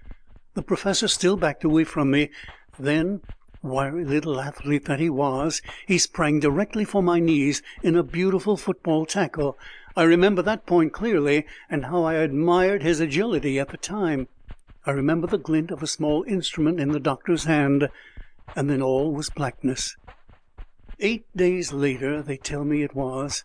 The 0.55 0.63
professor 0.63 1.07
still 1.07 1.37
backed 1.37 1.63
away 1.63 1.83
from 1.83 2.09
me. 2.09 2.31
Then, 2.79 3.21
wiry 3.61 4.05
little 4.05 4.39
athlete 4.39 4.85
that 4.85 4.99
he 4.99 5.09
was, 5.09 5.61
he 5.85 5.97
sprang 5.97 6.39
directly 6.39 6.85
for 6.85 7.03
my 7.03 7.19
knees 7.19 7.61
in 7.83 7.95
a 7.95 8.03
beautiful 8.03 8.57
football 8.57 9.05
tackle. 9.05 9.57
I 9.95 10.03
remember 10.03 10.41
that 10.41 10.65
point 10.65 10.93
clearly, 10.93 11.45
and 11.69 11.85
how 11.85 12.03
I 12.03 12.15
admired 12.15 12.83
his 12.83 12.99
agility 12.99 13.59
at 13.59 13.69
the 13.69 13.77
time. 13.77 14.27
I 14.85 14.91
remember 14.91 15.27
the 15.27 15.37
glint 15.37 15.71
of 15.71 15.83
a 15.83 15.87
small 15.87 16.23
instrument 16.23 16.79
in 16.79 16.91
the 16.91 16.99
doctor's 16.99 17.43
hand, 17.43 17.89
and 18.55 18.69
then 18.69 18.81
all 18.81 19.13
was 19.13 19.29
blackness. 19.29 19.97
Eight 20.99 21.25
days 21.35 21.73
later, 21.73 22.21
they 22.21 22.37
tell 22.37 22.63
me 22.63 22.83
it 22.83 22.95
was, 22.95 23.43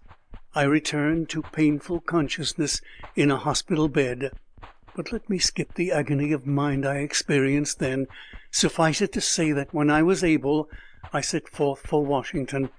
I 0.54 0.62
returned 0.62 1.28
to 1.30 1.42
painful 1.42 2.00
consciousness 2.00 2.80
in 3.16 3.30
a 3.30 3.36
hospital 3.36 3.88
bed. 3.88 4.30
But 4.94 5.10
let 5.10 5.28
me 5.28 5.38
skip 5.38 5.74
the 5.74 5.90
agony 5.90 6.30
of 6.30 6.46
mind 6.46 6.86
I 6.86 6.98
experienced 6.98 7.80
then. 7.80 8.06
Suffice 8.56 9.02
it 9.02 9.10
to 9.14 9.20
say 9.20 9.50
that 9.50 9.74
when 9.74 9.90
I 9.90 10.04
was 10.04 10.22
able, 10.22 10.70
I 11.12 11.22
set 11.22 11.48
forth 11.48 11.80
for 11.80 12.06
Washington. 12.06 12.70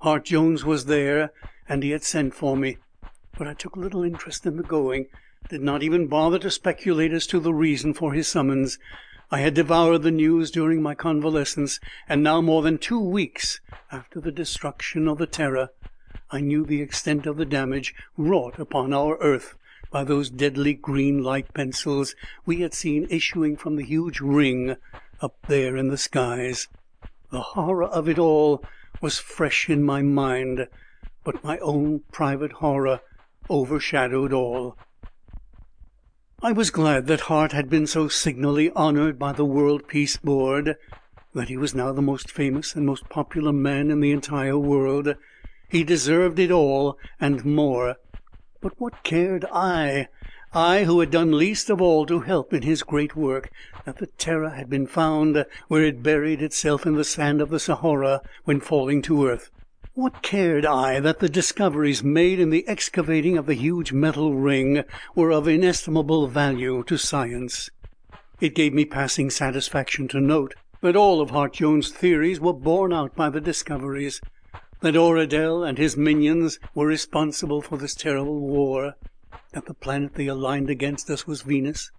Hart 0.00 0.26
Jones 0.26 0.66
was 0.66 0.84
there, 0.84 1.32
and 1.66 1.82
he 1.82 1.92
had 1.92 2.04
sent 2.04 2.34
for 2.34 2.58
me. 2.58 2.76
But 3.38 3.48
I 3.48 3.54
took 3.54 3.74
little 3.74 4.04
interest 4.04 4.44
in 4.44 4.58
the 4.58 4.62
going, 4.62 5.06
did 5.48 5.62
not 5.62 5.82
even 5.82 6.08
bother 6.08 6.38
to 6.40 6.50
speculate 6.50 7.10
as 7.10 7.26
to 7.28 7.40
the 7.40 7.54
reason 7.54 7.94
for 7.94 8.12
his 8.12 8.28
summons. 8.28 8.78
I 9.30 9.38
had 9.38 9.54
devoured 9.54 10.02
the 10.02 10.10
news 10.10 10.50
during 10.50 10.82
my 10.82 10.94
convalescence, 10.94 11.80
and 12.06 12.22
now, 12.22 12.42
more 12.42 12.60
than 12.60 12.76
two 12.76 13.00
weeks 13.00 13.60
after 13.90 14.20
the 14.20 14.30
destruction 14.30 15.08
of 15.08 15.16
the 15.16 15.26
Terror, 15.26 15.70
I 16.30 16.40
knew 16.40 16.66
the 16.66 16.82
extent 16.82 17.24
of 17.24 17.38
the 17.38 17.46
damage 17.46 17.94
wrought 18.18 18.58
upon 18.58 18.92
our 18.92 19.16
earth 19.22 19.56
by 19.90 20.04
those 20.04 20.28
deadly 20.28 20.74
green 20.74 21.22
light 21.22 21.54
pencils 21.54 22.14
we 22.44 22.60
had 22.60 22.74
seen 22.74 23.06
issuing 23.08 23.56
from 23.56 23.76
the 23.76 23.84
huge 23.84 24.20
ring 24.20 24.76
up 25.24 25.46
there 25.48 25.74
in 25.74 25.88
the 25.88 25.96
skies. 25.96 26.68
The 27.30 27.40
horror 27.40 27.84
of 27.84 28.10
it 28.10 28.18
all 28.18 28.62
was 29.00 29.18
fresh 29.18 29.70
in 29.70 29.82
my 29.82 30.02
mind, 30.02 30.68
but 31.24 31.42
my 31.42 31.56
own 31.60 32.02
private 32.12 32.52
horror 32.52 33.00
overshadowed 33.48 34.34
all. 34.34 34.76
I 36.42 36.52
was 36.52 36.70
glad 36.70 37.06
that 37.06 37.22
Hart 37.22 37.52
had 37.52 37.70
been 37.70 37.86
so 37.86 38.06
signally 38.06 38.70
honored 38.72 39.18
by 39.18 39.32
the 39.32 39.46
World 39.46 39.88
Peace 39.88 40.18
Board, 40.18 40.76
that 41.32 41.48
he 41.48 41.56
was 41.56 41.74
now 41.74 41.90
the 41.94 42.02
most 42.02 42.30
famous 42.30 42.74
and 42.74 42.84
most 42.84 43.08
popular 43.08 43.52
man 43.52 43.90
in 43.90 44.00
the 44.00 44.12
entire 44.12 44.58
world. 44.58 45.16
He 45.70 45.84
deserved 45.84 46.38
it 46.38 46.50
all, 46.50 46.98
and 47.18 47.46
more. 47.46 47.96
But 48.60 48.78
what 48.78 49.02
cared 49.04 49.46
I 49.50 50.08
I 50.56 50.84
who 50.84 51.00
had 51.00 51.10
done 51.10 51.36
least 51.36 51.68
of 51.68 51.82
all 51.82 52.06
to 52.06 52.20
help 52.20 52.52
in 52.54 52.62
his 52.62 52.84
great 52.84 53.16
work 53.16 53.50
that 53.84 53.96
the 53.96 54.06
Terror 54.06 54.50
had 54.50 54.70
been 54.70 54.86
found 54.86 55.44
where 55.66 55.82
it 55.82 56.00
buried 56.00 56.40
itself 56.40 56.86
in 56.86 56.94
the 56.94 57.02
sand 57.02 57.40
of 57.40 57.50
the 57.50 57.58
Sahara 57.58 58.22
when 58.44 58.60
falling 58.60 59.02
to 59.02 59.26
earth? 59.26 59.50
What 59.94 60.22
cared 60.22 60.64
I 60.64 61.00
that 61.00 61.18
the 61.18 61.28
discoveries 61.28 62.04
made 62.04 62.38
in 62.38 62.50
the 62.50 62.68
excavating 62.68 63.36
of 63.36 63.46
the 63.46 63.54
huge 63.54 63.92
metal 63.92 64.34
ring 64.34 64.84
were 65.16 65.32
of 65.32 65.48
inestimable 65.48 66.28
value 66.28 66.84
to 66.84 66.98
science? 66.98 67.70
It 68.40 68.54
gave 68.54 68.72
me 68.72 68.84
passing 68.84 69.30
satisfaction 69.30 70.06
to 70.08 70.20
note 70.20 70.54
that 70.82 70.94
all 70.94 71.20
of 71.20 71.30
Hart 71.30 71.54
Jones' 71.54 71.90
theories 71.90 72.38
were 72.38 72.52
borne 72.52 72.92
out 72.92 73.16
by 73.16 73.28
the 73.28 73.40
discoveries 73.40 74.20
that 74.82 74.94
Oradel 74.94 75.64
and 75.64 75.78
his 75.78 75.96
minions 75.96 76.60
were 76.76 76.86
responsible 76.86 77.60
for 77.60 77.76
this 77.76 77.96
terrible 77.96 78.38
war, 78.38 78.94
that 79.54 79.66
the 79.66 79.74
planet 79.74 80.14
they 80.14 80.26
aligned 80.26 80.68
against 80.68 81.08
us 81.08 81.26
was 81.26 81.42
Venus, 81.42 81.90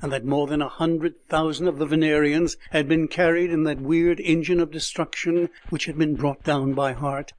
and 0.00 0.12
that 0.12 0.24
more 0.24 0.46
than 0.46 0.60
a 0.60 0.68
hundred 0.68 1.14
thousand 1.28 1.68
of 1.68 1.78
the 1.78 1.86
Venerians 1.86 2.56
had 2.70 2.86
been 2.86 3.08
carried 3.08 3.50
in 3.50 3.62
that 3.62 3.80
weird 3.80 4.20
engine 4.20 4.60
of 4.60 4.70
destruction 4.70 5.48
which 5.70 5.86
had 5.86 5.96
been 5.96 6.16
brought 6.16 6.42
down 6.42 6.74
by 6.74 6.92
Hart. 6.92 7.32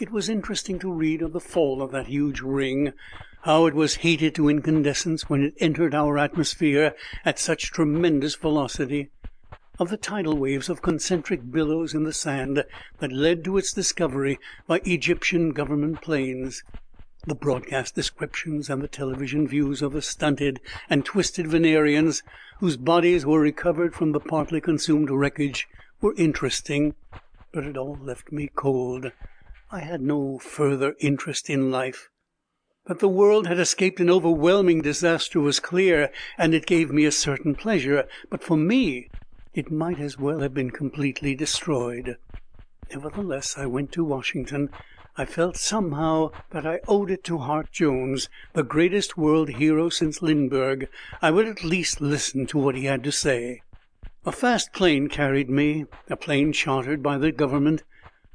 It 0.00 0.10
was 0.10 0.28
interesting 0.28 0.78
to 0.78 0.92
read 0.92 1.22
of 1.22 1.32
the 1.32 1.40
fall 1.40 1.82
of 1.82 1.90
that 1.90 2.06
huge 2.06 2.40
ring, 2.40 2.92
how 3.42 3.66
it 3.66 3.74
was 3.74 3.96
heated 3.96 4.34
to 4.36 4.48
incandescence 4.48 5.28
when 5.28 5.42
it 5.42 5.54
entered 5.58 5.94
our 5.94 6.16
atmosphere 6.16 6.94
at 7.24 7.38
such 7.38 7.70
tremendous 7.70 8.34
velocity 8.36 9.10
of 9.78 9.90
the 9.90 9.96
tidal 9.96 10.36
waves 10.36 10.68
of 10.68 10.82
concentric 10.82 11.50
billows 11.50 11.94
in 11.94 12.04
the 12.04 12.12
sand 12.12 12.64
that 13.00 13.12
led 13.12 13.44
to 13.44 13.58
its 13.58 13.72
discovery 13.72 14.38
by 14.66 14.80
Egyptian 14.84 15.50
government 15.50 16.00
planes. 16.00 16.62
The 17.26 17.34
broadcast 17.34 17.94
descriptions 17.94 18.68
and 18.68 18.82
the 18.82 18.88
television 18.88 19.48
views 19.48 19.80
of 19.80 19.94
the 19.94 20.02
stunted 20.02 20.60
and 20.90 21.06
twisted 21.06 21.46
Venerians 21.46 22.22
whose 22.60 22.76
bodies 22.76 23.24
were 23.24 23.40
recovered 23.40 23.94
from 23.94 24.12
the 24.12 24.20
partly 24.20 24.60
consumed 24.60 25.10
wreckage 25.10 25.66
were 26.02 26.14
interesting, 26.18 26.94
but 27.50 27.64
it 27.64 27.78
all 27.78 27.96
left 27.96 28.30
me 28.30 28.50
cold. 28.54 29.10
I 29.70 29.80
had 29.80 30.02
no 30.02 30.38
further 30.38 30.96
interest 31.00 31.48
in 31.48 31.70
life. 31.70 32.10
That 32.86 32.98
the 32.98 33.08
world 33.08 33.46
had 33.46 33.58
escaped 33.58 34.00
an 34.00 34.10
overwhelming 34.10 34.82
disaster 34.82 35.40
was 35.40 35.60
clear, 35.60 36.10
and 36.36 36.52
it 36.52 36.66
gave 36.66 36.92
me 36.92 37.06
a 37.06 37.10
certain 37.10 37.54
pleasure, 37.54 38.06
but 38.28 38.42
for 38.42 38.58
me 38.58 39.08
it 39.54 39.70
might 39.70 39.98
as 39.98 40.18
well 40.18 40.40
have 40.40 40.52
been 40.52 40.70
completely 40.70 41.34
destroyed. 41.34 42.18
Nevertheless, 42.92 43.56
I 43.56 43.64
went 43.64 43.92
to 43.92 44.04
Washington. 44.04 44.68
I 45.16 45.26
felt 45.26 45.56
somehow 45.56 46.32
that 46.50 46.66
I 46.66 46.80
owed 46.88 47.08
it 47.08 47.22
to 47.24 47.38
Hart 47.38 47.70
Jones, 47.70 48.28
the 48.52 48.64
greatest 48.64 49.16
world 49.16 49.48
hero 49.48 49.88
since 49.88 50.22
Lindbergh. 50.22 50.88
I 51.22 51.30
would 51.30 51.46
at 51.46 51.62
least 51.62 52.00
listen 52.00 52.46
to 52.46 52.58
what 52.58 52.74
he 52.74 52.86
had 52.86 53.04
to 53.04 53.12
say. 53.12 53.62
A 54.26 54.32
fast 54.32 54.72
plane 54.72 55.08
carried 55.08 55.48
me, 55.48 55.86
a 56.10 56.16
plane 56.16 56.52
chartered 56.52 57.00
by 57.00 57.18
the 57.18 57.30
government. 57.30 57.84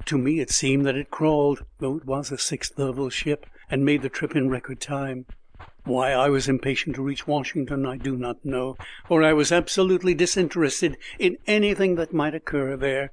To 0.06 0.16
me 0.16 0.40
it 0.40 0.50
seemed 0.50 0.86
that 0.86 0.96
it 0.96 1.10
crawled, 1.10 1.64
though 1.80 1.98
it 1.98 2.06
was 2.06 2.32
a 2.32 2.38
sixth 2.38 2.78
level 2.78 3.10
ship, 3.10 3.44
and 3.70 3.84
made 3.84 4.00
the 4.00 4.08
trip 4.08 4.34
in 4.34 4.48
record 4.48 4.80
time. 4.80 5.26
Why 5.84 6.12
I 6.12 6.30
was 6.30 6.48
impatient 6.48 6.96
to 6.96 7.02
reach 7.02 7.26
Washington 7.26 7.84
I 7.84 7.98
do 7.98 8.16
not 8.16 8.42
know, 8.42 8.78
for 9.06 9.22
I 9.22 9.34
was 9.34 9.52
absolutely 9.52 10.14
disinterested 10.14 10.96
in 11.18 11.36
anything 11.46 11.96
that 11.96 12.14
might 12.14 12.34
occur 12.34 12.74
there. 12.78 13.12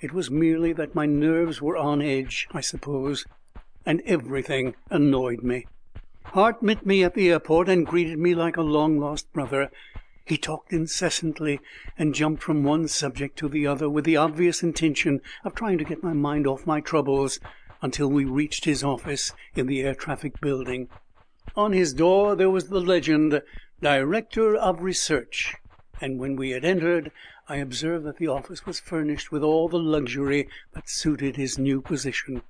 It 0.00 0.12
was 0.12 0.30
merely 0.30 0.72
that 0.74 0.94
my 0.94 1.06
nerves 1.06 1.62
were 1.62 1.76
on 1.76 2.02
edge, 2.02 2.48
I 2.52 2.60
suppose, 2.60 3.24
and 3.86 4.02
everything 4.04 4.74
annoyed 4.90 5.42
me. 5.42 5.66
Hart 6.24 6.62
met 6.62 6.84
me 6.84 7.02
at 7.02 7.14
the 7.14 7.30
airport 7.30 7.68
and 7.68 7.86
greeted 7.86 8.18
me 8.18 8.34
like 8.34 8.56
a 8.56 8.62
long 8.62 8.98
lost 8.98 9.32
brother. 9.32 9.70
He 10.26 10.36
talked 10.36 10.72
incessantly 10.72 11.60
and 11.96 12.14
jumped 12.14 12.42
from 12.42 12.64
one 12.64 12.88
subject 12.88 13.38
to 13.38 13.48
the 13.48 13.66
other 13.66 13.88
with 13.88 14.04
the 14.04 14.16
obvious 14.16 14.62
intention 14.62 15.20
of 15.44 15.54
trying 15.54 15.78
to 15.78 15.84
get 15.84 16.02
my 16.02 16.12
mind 16.12 16.46
off 16.46 16.66
my 16.66 16.80
troubles 16.80 17.40
until 17.80 18.08
we 18.08 18.24
reached 18.24 18.64
his 18.64 18.82
office 18.82 19.32
in 19.54 19.66
the 19.66 19.82
Air 19.82 19.94
Traffic 19.94 20.40
Building. 20.40 20.88
On 21.54 21.72
his 21.72 21.94
door 21.94 22.34
there 22.34 22.50
was 22.50 22.68
the 22.68 22.80
legend, 22.80 23.40
"Director 23.80 24.56
of 24.56 24.82
Research," 24.82 25.54
and 26.00 26.18
when 26.18 26.36
we 26.36 26.50
had 26.50 26.64
entered 26.64 27.10
I 27.48 27.56
observed 27.56 28.04
that 28.04 28.16
the 28.16 28.28
office 28.28 28.66
was 28.66 28.80
furnished 28.80 29.30
with 29.32 29.42
all 29.42 29.68
the 29.68 29.78
luxury 29.78 30.48
that 30.74 30.88
suited 30.88 31.36
his 31.36 31.58
new 31.58 31.80
position. 31.80 32.42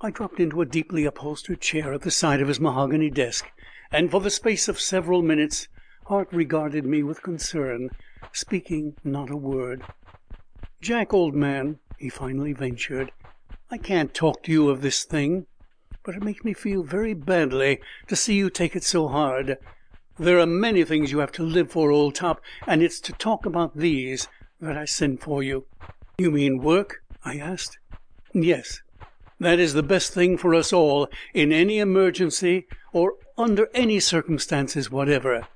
I 0.00 0.10
dropped 0.10 0.40
into 0.40 0.60
a 0.60 0.66
deeply 0.66 1.04
upholstered 1.04 1.60
chair 1.60 1.92
at 1.92 2.02
the 2.02 2.10
side 2.10 2.40
of 2.40 2.48
his 2.48 2.60
mahogany 2.60 3.10
desk, 3.10 3.46
and 3.90 4.10
for 4.10 4.20
the 4.20 4.30
space 4.30 4.68
of 4.68 4.80
several 4.80 5.22
minutes 5.22 5.68
Hart 6.06 6.28
regarded 6.32 6.84
me 6.84 7.02
with 7.02 7.22
concern, 7.22 7.90
speaking 8.32 8.96
not 9.04 9.30
a 9.30 9.36
word. 9.36 9.82
"Jack, 10.80 11.12
old 11.12 11.34
man," 11.34 11.78
he 11.98 12.08
finally 12.08 12.52
ventured, 12.52 13.12
"I 13.70 13.78
can't 13.78 14.12
talk 14.12 14.42
to 14.42 14.52
you 14.52 14.68
of 14.68 14.82
this 14.82 15.04
thing 15.04 15.46
but 16.04 16.16
it 16.16 16.22
makes 16.22 16.44
me 16.44 16.52
feel 16.52 16.82
very 16.82 17.14
badly 17.14 17.80
to 18.08 18.16
see 18.16 18.34
you 18.34 18.50
take 18.50 18.74
it 18.74 18.82
so 18.82 19.08
hard. 19.08 19.56
There 20.18 20.38
are 20.38 20.46
many 20.46 20.84
things 20.84 21.10
you 21.10 21.20
have 21.20 21.32
to 21.32 21.42
live 21.42 21.70
for, 21.70 21.90
old 21.90 22.14
top, 22.14 22.42
and 22.66 22.82
it's 22.82 23.00
to 23.00 23.12
talk 23.14 23.46
about 23.46 23.78
these 23.78 24.28
that 24.60 24.76
I 24.76 24.84
sent 24.84 25.22
for 25.22 25.42
you." 25.42 25.64
"You 26.18 26.30
mean 26.30 26.62
work?" 26.62 27.02
I 27.24 27.38
asked. 27.38 27.78
"Yes. 28.34 28.82
That 29.40 29.58
is 29.58 29.72
the 29.72 29.82
best 29.82 30.12
thing 30.12 30.36
for 30.36 30.54
us 30.54 30.70
all, 30.70 31.08
in 31.32 31.50
any 31.50 31.78
emergency 31.78 32.66
or 32.92 33.14
under 33.38 33.70
any 33.72 34.00
circumstances 34.00 34.90
whatever. 34.90 35.48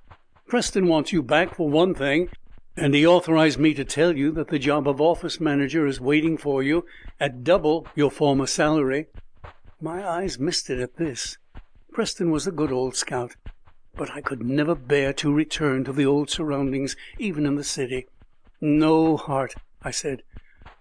Preston 0.48 0.88
wants 0.88 1.12
you 1.12 1.22
back, 1.22 1.54
for 1.54 1.68
one 1.68 1.94
thing, 1.94 2.30
and 2.78 2.94
he 2.94 3.06
authorized 3.06 3.58
me 3.58 3.75
to 3.75 3.84
tell 3.84 4.16
you 4.16 4.32
that 4.32 4.48
the 4.48 4.58
job 4.58 4.88
of 4.88 5.02
office 5.02 5.38
manager 5.38 5.86
is 5.86 6.00
waiting 6.00 6.38
for 6.38 6.62
you 6.62 6.86
at 7.20 7.44
double 7.44 7.86
your 7.94 8.10
former 8.10 8.46
salary." 8.46 9.08
My 9.82 10.02
eyes 10.08 10.38
misted 10.38 10.80
at 10.80 10.96
this. 10.96 11.36
Preston 11.92 12.30
was 12.30 12.46
a 12.46 12.52
good 12.52 12.72
old 12.72 12.96
scout 12.96 13.36
but 13.96 14.10
I 14.10 14.20
could 14.20 14.44
never 14.44 14.74
bear 14.74 15.12
to 15.14 15.32
return 15.32 15.82
to 15.84 15.92
the 15.92 16.04
old 16.04 16.28
surroundings, 16.28 16.94
even 17.18 17.46
in 17.46 17.54
the 17.54 17.64
city. 17.64 18.06
"No, 18.60 19.16
Hart," 19.16 19.54
I 19.82 19.90
said. 19.90 20.22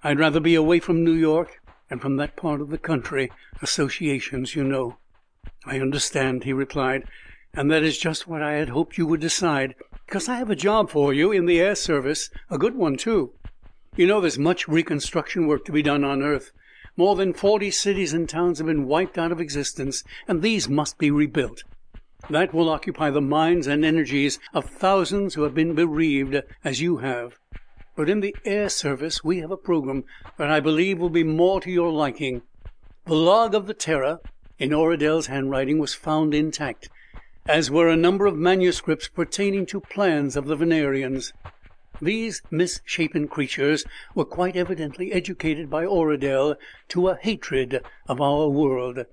"I'd 0.03 0.19
rather 0.19 0.39
be 0.39 0.55
away 0.55 0.79
from 0.79 1.03
New 1.03 1.13
York 1.13 1.61
and 1.89 2.01
from 2.01 2.17
that 2.17 2.35
part 2.35 2.61
of 2.61 2.69
the 2.69 2.77
country 2.77 3.31
associations, 3.61 4.55
you 4.55 4.63
know." 4.63 4.97
"I 5.65 5.79
understand," 5.79 6.43
he 6.43 6.53
replied, 6.53 7.05
"and 7.53 7.71
that 7.71 7.83
is 7.83 7.97
just 7.97 8.27
what 8.27 8.41
I 8.41 8.53
had 8.53 8.69
hoped 8.69 8.97
you 8.97 9.05
would 9.07 9.21
decide, 9.21 9.75
because 10.05 10.27
I 10.27 10.35
have 10.35 10.49
a 10.49 10.55
job 10.55 10.89
for 10.89 11.13
you 11.13 11.31
in 11.31 11.45
the 11.45 11.61
air 11.61 11.75
service 11.75 12.29
a 12.49 12.57
good 12.57 12.75
one, 12.75 12.97
too. 12.97 13.33
You 13.95 14.07
know 14.07 14.19
there's 14.19 14.37
much 14.37 14.67
reconstruction 14.67 15.47
work 15.47 15.63
to 15.65 15.71
be 15.71 15.81
done 15.81 16.03
on 16.03 16.21
earth. 16.21 16.51
More 16.97 17.15
than 17.15 17.33
forty 17.33 17.71
cities 17.71 18.13
and 18.13 18.27
towns 18.27 18.57
have 18.57 18.67
been 18.67 18.87
wiped 18.87 19.17
out 19.17 19.31
of 19.31 19.39
existence, 19.39 20.03
and 20.27 20.41
these 20.41 20.67
must 20.67 20.97
be 20.97 21.11
rebuilt. 21.11 21.63
That 22.29 22.53
will 22.53 22.69
occupy 22.69 23.11
the 23.11 23.21
minds 23.21 23.67
and 23.67 23.85
energies 23.85 24.39
of 24.53 24.65
thousands 24.65 25.35
who 25.35 25.43
have 25.43 25.53
been 25.53 25.75
bereaved 25.75 26.41
as 26.63 26.81
you 26.81 26.97
have. 26.97 27.37
But 27.95 28.09
in 28.09 28.19
the 28.19 28.35
air 28.43 28.67
service 28.67 29.23
we 29.23 29.39
have 29.39 29.51
a 29.51 29.57
program 29.57 30.05
that 30.37 30.49
I 30.49 30.59
believe 30.59 30.99
will 30.99 31.09
be 31.09 31.23
more 31.23 31.61
to 31.61 31.69
your 31.69 31.91
liking. 31.91 32.41
The 33.05 33.13
log 33.13 33.53
of 33.53 33.67
the 33.67 33.75
Terror, 33.75 34.19
in 34.57 34.71
Oradel's 34.71 35.27
handwriting, 35.27 35.77
was 35.77 35.93
found 35.93 36.33
intact, 36.33 36.89
as 37.45 37.69
were 37.69 37.89
a 37.89 37.95
number 37.95 38.25
of 38.25 38.35
manuscripts 38.35 39.07
pertaining 39.07 39.67
to 39.67 39.79
plans 39.79 40.35
of 40.35 40.47
the 40.47 40.55
Venerians. 40.55 41.31
These 42.01 42.41
misshapen 42.49 43.27
creatures 43.27 43.85
were 44.15 44.25
quite 44.25 44.55
evidently 44.55 45.13
educated 45.13 45.69
by 45.69 45.85
Oradel 45.85 46.55
to 46.89 47.07
a 47.07 47.15
hatred 47.15 47.81
of 48.07 48.19
our 48.19 48.49
world. 48.49 49.05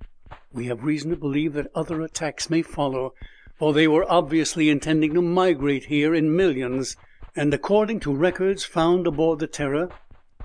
We 0.53 0.67
have 0.67 0.85
reason 0.85 1.11
to 1.11 1.17
believe 1.17 1.53
that 1.55 1.71
other 1.75 2.01
attacks 2.01 2.49
may 2.49 2.62
follow, 2.62 3.15
for 3.57 3.73
they 3.73 3.87
were 3.87 4.11
obviously 4.11 4.71
intending 4.71 5.15
to 5.15 5.23
migrate 5.23 5.85
here 5.85 6.15
in 6.15 6.35
millions, 6.35 6.97
and 7.37 7.53
according 7.53 8.01
to 8.01 8.15
records 8.15 8.65
found 8.65 9.07
aboard 9.07 9.39
the 9.39 9.47
Terror, 9.47 9.91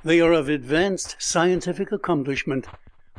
they 0.03 0.21
are 0.21 0.33
of 0.33 0.49
advanced 0.49 1.15
scientific 1.19 1.91
accomplishment. 1.91 2.67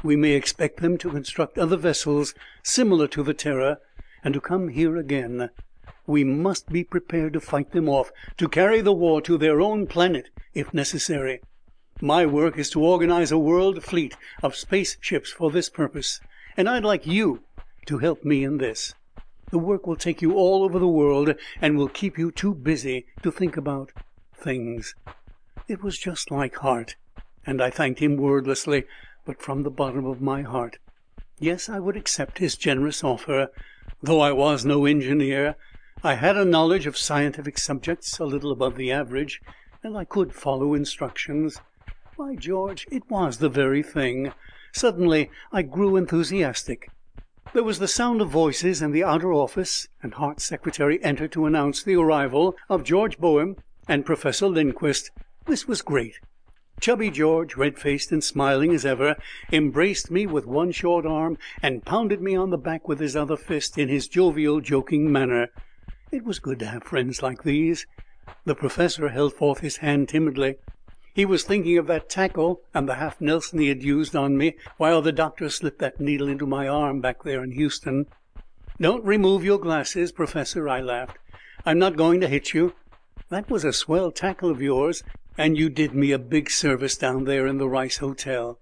We 0.02 0.14
may 0.14 0.32
expect 0.32 0.80
them 0.80 0.98
to 0.98 1.10
construct 1.10 1.58
other 1.58 1.76
vessels 1.76 2.34
similar 2.62 3.08
to 3.08 3.22
the 3.22 3.34
Terror 3.34 3.78
and 4.22 4.34
to 4.34 4.40
come 4.40 4.68
here 4.68 4.96
again. 4.96 5.50
We 6.06 6.24
must 6.24 6.70
be 6.70 6.84
prepared 6.84 7.32
to 7.32 7.40
fight 7.40 7.72
them 7.72 7.88
off, 7.88 8.12
to 8.36 8.48
carry 8.48 8.80
the 8.80 8.92
war 8.92 9.20
to 9.22 9.36
their 9.36 9.60
own 9.60 9.86
planet 9.86 10.30
if 10.54 10.72
necessary. 10.72 11.40
My 12.00 12.24
work 12.26 12.56
is 12.56 12.70
to 12.70 12.82
organize 12.82 13.32
a 13.32 13.38
world 13.38 13.82
fleet 13.82 14.16
of 14.42 14.54
space 14.54 14.96
ships 15.00 15.32
for 15.32 15.50
this 15.50 15.68
purpose 15.68 16.20
and 16.58 16.68
I'd 16.68 16.84
like 16.84 17.06
you 17.06 17.44
to 17.86 17.98
help 17.98 18.24
me 18.24 18.42
in 18.42 18.58
this. 18.58 18.92
The 19.52 19.58
work 19.58 19.86
will 19.86 19.94
take 19.94 20.20
you 20.20 20.34
all 20.34 20.64
over 20.64 20.80
the 20.80 20.88
world 20.88 21.36
and 21.62 21.78
will 21.78 21.88
keep 21.88 22.18
you 22.18 22.32
too 22.32 22.52
busy 22.52 23.06
to 23.22 23.30
think 23.30 23.56
about 23.56 23.92
things." 24.34 24.96
It 25.68 25.84
was 25.84 25.96
just 25.96 26.32
like 26.32 26.56
Hart, 26.56 26.96
and 27.46 27.62
I 27.62 27.70
thanked 27.70 28.00
him 28.00 28.16
wordlessly, 28.16 28.84
but 29.24 29.40
from 29.40 29.62
the 29.62 29.70
bottom 29.70 30.04
of 30.04 30.20
my 30.20 30.42
heart. 30.42 30.78
Yes, 31.38 31.68
I 31.68 31.78
would 31.78 31.96
accept 31.96 32.38
his 32.38 32.56
generous 32.56 33.04
offer. 33.04 33.50
Though 34.02 34.20
I 34.20 34.32
was 34.32 34.64
no 34.64 34.84
engineer, 34.84 35.54
I 36.02 36.14
had 36.14 36.36
a 36.36 36.44
knowledge 36.44 36.86
of 36.86 36.98
scientific 36.98 37.58
subjects 37.58 38.18
a 38.18 38.24
little 38.24 38.50
above 38.50 38.74
the 38.74 38.90
average, 38.90 39.40
and 39.84 39.96
I 39.96 40.04
could 40.04 40.34
follow 40.34 40.74
instructions. 40.74 41.60
By 42.16 42.34
George, 42.34 42.84
it 42.90 43.08
was 43.08 43.38
the 43.38 43.48
very 43.48 43.84
thing! 43.84 44.32
Suddenly 44.78 45.28
I 45.50 45.62
grew 45.62 45.96
enthusiastic. 45.96 46.88
There 47.52 47.64
was 47.64 47.80
the 47.80 47.88
sound 47.88 48.20
of 48.20 48.28
voices 48.28 48.80
in 48.80 48.92
the 48.92 49.02
outer 49.02 49.32
office, 49.32 49.88
and 50.04 50.14
Hart's 50.14 50.44
secretary 50.44 51.02
entered 51.02 51.32
to 51.32 51.46
announce 51.46 51.82
the 51.82 51.96
arrival 51.96 52.54
of 52.68 52.84
George 52.84 53.18
Boehm 53.18 53.56
and 53.88 54.06
Professor 54.06 54.46
Lindquist. 54.46 55.10
This 55.46 55.66
was 55.66 55.82
great. 55.82 56.20
Chubby 56.80 57.10
George, 57.10 57.56
red 57.56 57.76
faced 57.76 58.12
and 58.12 58.22
smiling 58.22 58.72
as 58.72 58.86
ever, 58.86 59.16
embraced 59.50 60.12
me 60.12 60.28
with 60.28 60.46
one 60.46 60.70
short 60.70 61.04
arm 61.04 61.38
and 61.60 61.84
pounded 61.84 62.22
me 62.22 62.36
on 62.36 62.50
the 62.50 62.56
back 62.56 62.86
with 62.86 63.00
his 63.00 63.16
other 63.16 63.36
fist 63.36 63.78
in 63.78 63.88
his 63.88 64.06
jovial, 64.06 64.60
joking 64.60 65.10
manner. 65.10 65.48
It 66.12 66.22
was 66.22 66.38
good 66.38 66.60
to 66.60 66.66
have 66.66 66.84
friends 66.84 67.20
like 67.20 67.42
these. 67.42 67.84
The 68.44 68.54
professor 68.54 69.08
held 69.08 69.34
forth 69.34 69.58
his 69.58 69.78
hand 69.78 70.08
timidly. 70.08 70.58
He 71.18 71.26
was 71.26 71.42
thinking 71.42 71.76
of 71.78 71.88
that 71.88 72.08
tackle 72.08 72.62
and 72.72 72.88
the 72.88 72.94
half 72.94 73.20
Nelson 73.20 73.58
he 73.58 73.70
had 73.70 73.82
used 73.82 74.14
on 74.14 74.38
me 74.38 74.54
while 74.76 75.02
the 75.02 75.10
doctor 75.10 75.50
slipped 75.50 75.80
that 75.80 75.98
needle 75.98 76.28
into 76.28 76.46
my 76.46 76.68
arm 76.68 77.00
back 77.00 77.24
there 77.24 77.42
in 77.42 77.50
Houston. 77.50 78.06
"Don't 78.80 79.04
remove 79.04 79.42
your 79.42 79.58
glasses, 79.58 80.12
Professor," 80.12 80.68
I 80.68 80.80
laughed. 80.80 81.18
"I'm 81.66 81.80
not 81.80 81.96
going 81.96 82.20
to 82.20 82.28
hit 82.28 82.54
you. 82.54 82.72
That 83.30 83.50
was 83.50 83.64
a 83.64 83.72
swell 83.72 84.12
tackle 84.12 84.48
of 84.48 84.62
yours, 84.62 85.02
and 85.36 85.58
you 85.58 85.68
did 85.68 85.92
me 85.92 86.12
a 86.12 86.20
big 86.20 86.50
service 86.50 86.96
down 86.96 87.24
there 87.24 87.48
in 87.48 87.58
the 87.58 87.68
Rice 87.68 87.96
Hotel." 87.96 88.60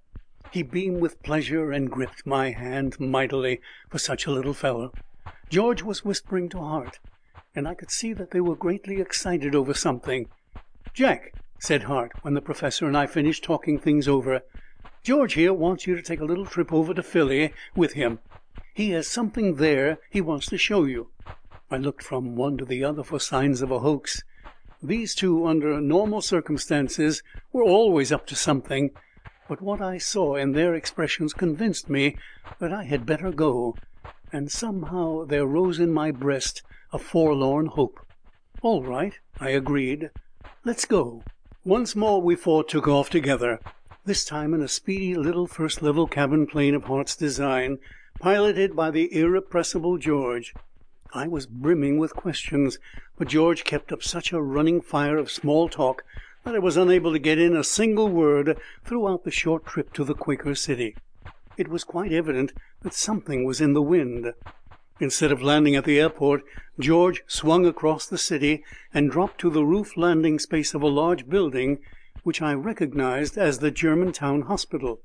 He 0.50 0.62
beamed 0.62 1.02
with 1.02 1.22
pleasure 1.22 1.70
and 1.72 1.90
gripped 1.90 2.26
my 2.26 2.52
hand 2.52 2.98
mightily 2.98 3.60
for 3.90 3.98
such 3.98 4.24
a 4.24 4.30
little 4.30 4.54
fellow. 4.54 4.94
George 5.50 5.82
was 5.82 6.06
whispering 6.06 6.48
to 6.48 6.58
Hart, 6.60 7.00
and 7.54 7.68
I 7.68 7.74
could 7.74 7.90
see 7.90 8.14
that 8.14 8.30
they 8.30 8.40
were 8.40 8.56
greatly 8.56 8.98
excited 8.98 9.54
over 9.54 9.74
something. 9.74 10.30
"Jack!" 10.94 11.34
Said 11.58 11.84
Hart, 11.84 12.12
when 12.22 12.34
the 12.34 12.40
professor 12.40 12.86
and 12.86 12.96
I 12.96 13.06
finished 13.06 13.42
talking 13.42 13.78
things 13.78 14.06
over. 14.06 14.42
"George 15.02 15.34
here 15.34 15.54
wants 15.54 15.86
you 15.86 15.96
to 15.96 16.02
take 16.02 16.20
a 16.20 16.24
little 16.24 16.44
trip 16.44 16.72
over 16.72 16.92
to 16.92 17.02
Philly 17.02 17.52
with 17.74 17.94
him. 17.94 18.18
He 18.74 18.90
has 18.90 19.08
something 19.08 19.54
there 19.54 19.98
he 20.10 20.20
wants 20.20 20.46
to 20.48 20.58
show 20.58 20.84
you." 20.84 21.08
I 21.70 21.78
looked 21.78 22.02
from 22.02 22.36
one 22.36 22.58
to 22.58 22.64
the 22.64 22.84
other 22.84 23.02
for 23.02 23.18
signs 23.18 23.62
of 23.62 23.70
a 23.70 23.80
hoax. 23.80 24.22
These 24.82 25.14
two, 25.14 25.46
under 25.46 25.80
normal 25.80 26.20
circumstances, 26.20 27.22
were 27.52 27.64
always 27.64 28.12
up 28.12 28.26
to 28.26 28.36
something, 28.36 28.90
but 29.48 29.62
what 29.62 29.80
I 29.80 29.96
saw 29.98 30.36
in 30.36 30.52
their 30.52 30.74
expressions 30.74 31.32
convinced 31.32 31.88
me 31.88 32.16
that 32.58 32.72
I 32.72 32.84
had 32.84 33.06
better 33.06 33.32
go, 33.32 33.76
and 34.30 34.52
somehow 34.52 35.24
there 35.24 35.46
rose 35.46 35.80
in 35.80 35.90
my 35.90 36.10
breast 36.10 36.62
a 36.92 36.98
forlorn 36.98 37.66
hope. 37.66 37.98
"All 38.60 38.82
right," 38.84 39.18
I 39.40 39.50
agreed. 39.50 40.10
"Let's 40.64 40.84
go." 40.84 41.24
Once 41.66 41.96
more 41.96 42.22
we 42.22 42.36
four 42.36 42.62
took 42.62 42.86
off 42.86 43.10
together, 43.10 43.58
this 44.04 44.24
time 44.24 44.54
in 44.54 44.62
a 44.62 44.68
speedy 44.68 45.16
little 45.16 45.48
first 45.48 45.82
level 45.82 46.06
cabin 46.06 46.46
plane 46.46 46.76
of 46.76 46.84
Hart's 46.84 47.16
design, 47.16 47.76
piloted 48.20 48.76
by 48.76 48.88
the 48.88 49.12
irrepressible 49.12 49.98
George. 49.98 50.54
I 51.12 51.26
was 51.26 51.46
brimming 51.46 51.98
with 51.98 52.14
questions, 52.14 52.78
but 53.18 53.26
George 53.26 53.64
kept 53.64 53.90
up 53.90 54.04
such 54.04 54.32
a 54.32 54.40
running 54.40 54.80
fire 54.80 55.16
of 55.16 55.28
small 55.28 55.68
talk 55.68 56.04
that 56.44 56.54
I 56.54 56.60
was 56.60 56.76
unable 56.76 57.12
to 57.12 57.18
get 57.18 57.40
in 57.40 57.56
a 57.56 57.64
single 57.64 58.10
word 58.10 58.56
throughout 58.84 59.24
the 59.24 59.32
short 59.32 59.66
trip 59.66 59.92
to 59.94 60.04
the 60.04 60.14
Quaker 60.14 60.54
City. 60.54 60.94
It 61.56 61.66
was 61.66 61.82
quite 61.82 62.12
evident 62.12 62.52
that 62.82 62.94
something 62.94 63.44
was 63.44 63.60
in 63.60 63.72
the 63.72 63.82
wind. 63.82 64.34
Instead 64.98 65.30
of 65.30 65.42
landing 65.42 65.76
at 65.76 65.84
the 65.84 66.00
airport, 66.00 66.42
George 66.78 67.22
swung 67.26 67.66
across 67.66 68.06
the 68.06 68.16
city 68.16 68.64
and 68.94 69.10
dropped 69.10 69.38
to 69.40 69.50
the 69.50 69.64
roof 69.64 69.96
landing 69.96 70.38
space 70.38 70.72
of 70.72 70.82
a 70.82 70.88
large 70.88 71.28
building 71.28 71.78
which 72.22 72.40
I 72.40 72.54
recognized 72.54 73.36
as 73.36 73.58
the 73.58 73.70
Germantown 73.70 74.42
Hospital. 74.42 75.00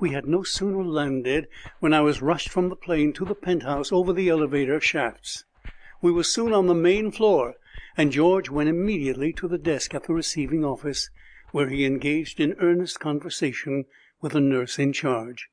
We 0.00 0.10
had 0.10 0.26
no 0.26 0.42
sooner 0.42 0.82
landed 0.84 1.48
when 1.80 1.94
I 1.94 2.00
was 2.00 2.22
rushed 2.22 2.48
from 2.48 2.68
the 2.70 2.76
plane 2.76 3.12
to 3.14 3.24
the 3.24 3.34
penthouse 3.34 3.92
over 3.92 4.12
the 4.12 4.28
elevator 4.28 4.80
shafts. 4.80 5.44
We 6.02 6.12
were 6.12 6.24
soon 6.24 6.52
on 6.52 6.66
the 6.66 6.74
main 6.74 7.10
floor, 7.10 7.54
and 7.96 8.12
George 8.12 8.50
went 8.50 8.68
immediately 8.68 9.32
to 9.34 9.48
the 9.48 9.58
desk 9.58 9.94
at 9.94 10.04
the 10.04 10.12
receiving 10.14 10.64
office, 10.64 11.08
where 11.52 11.68
he 11.68 11.84
engaged 11.84 12.40
in 12.40 12.56
earnest 12.58 13.00
conversation 13.00 13.84
with 14.20 14.32
the 14.32 14.40
nurse 14.40 14.78
in 14.78 14.92
charge. 14.92 15.48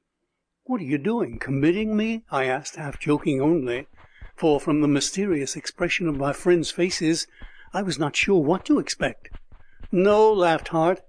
"What 0.66 0.80
are 0.80 0.86
you 0.86 0.98
doing? 0.98 1.40
Committing 1.40 1.98
me?" 1.98 2.24
I 2.32 2.46
asked, 2.46 2.78
half 2.78 2.98
joking 2.98 3.42
only, 3.42 3.86
for 4.34 4.62
from 4.62 4.80
the 4.80 4.88
mysterious 4.88 5.58
expression 5.58 6.08
of 6.08 6.16
my 6.16 6.32
friends' 6.32 6.72
faces 6.72 7.28
I 7.74 7.82
was 7.82 8.00
not 8.00 8.16
sure 8.16 8.42
what 8.42 8.64
to 8.68 8.80
expect. 8.80 9.28
"No," 9.92 10.32
laughed 10.32 10.70
Hart. 10.70 11.02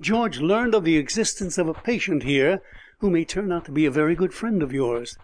"George 0.00 0.40
learned 0.40 0.74
of 0.74 0.84
the 0.84 0.96
existence 0.96 1.58
of 1.58 1.68
a 1.68 1.74
patient 1.74 2.22
here 2.22 2.62
who 3.00 3.10
may 3.10 3.26
turn 3.26 3.52
out 3.52 3.66
to 3.66 3.72
be 3.72 3.84
a 3.84 3.90
very 3.90 4.14
good 4.14 4.32
friend 4.32 4.62
of 4.62 4.72
yours." 4.72 5.18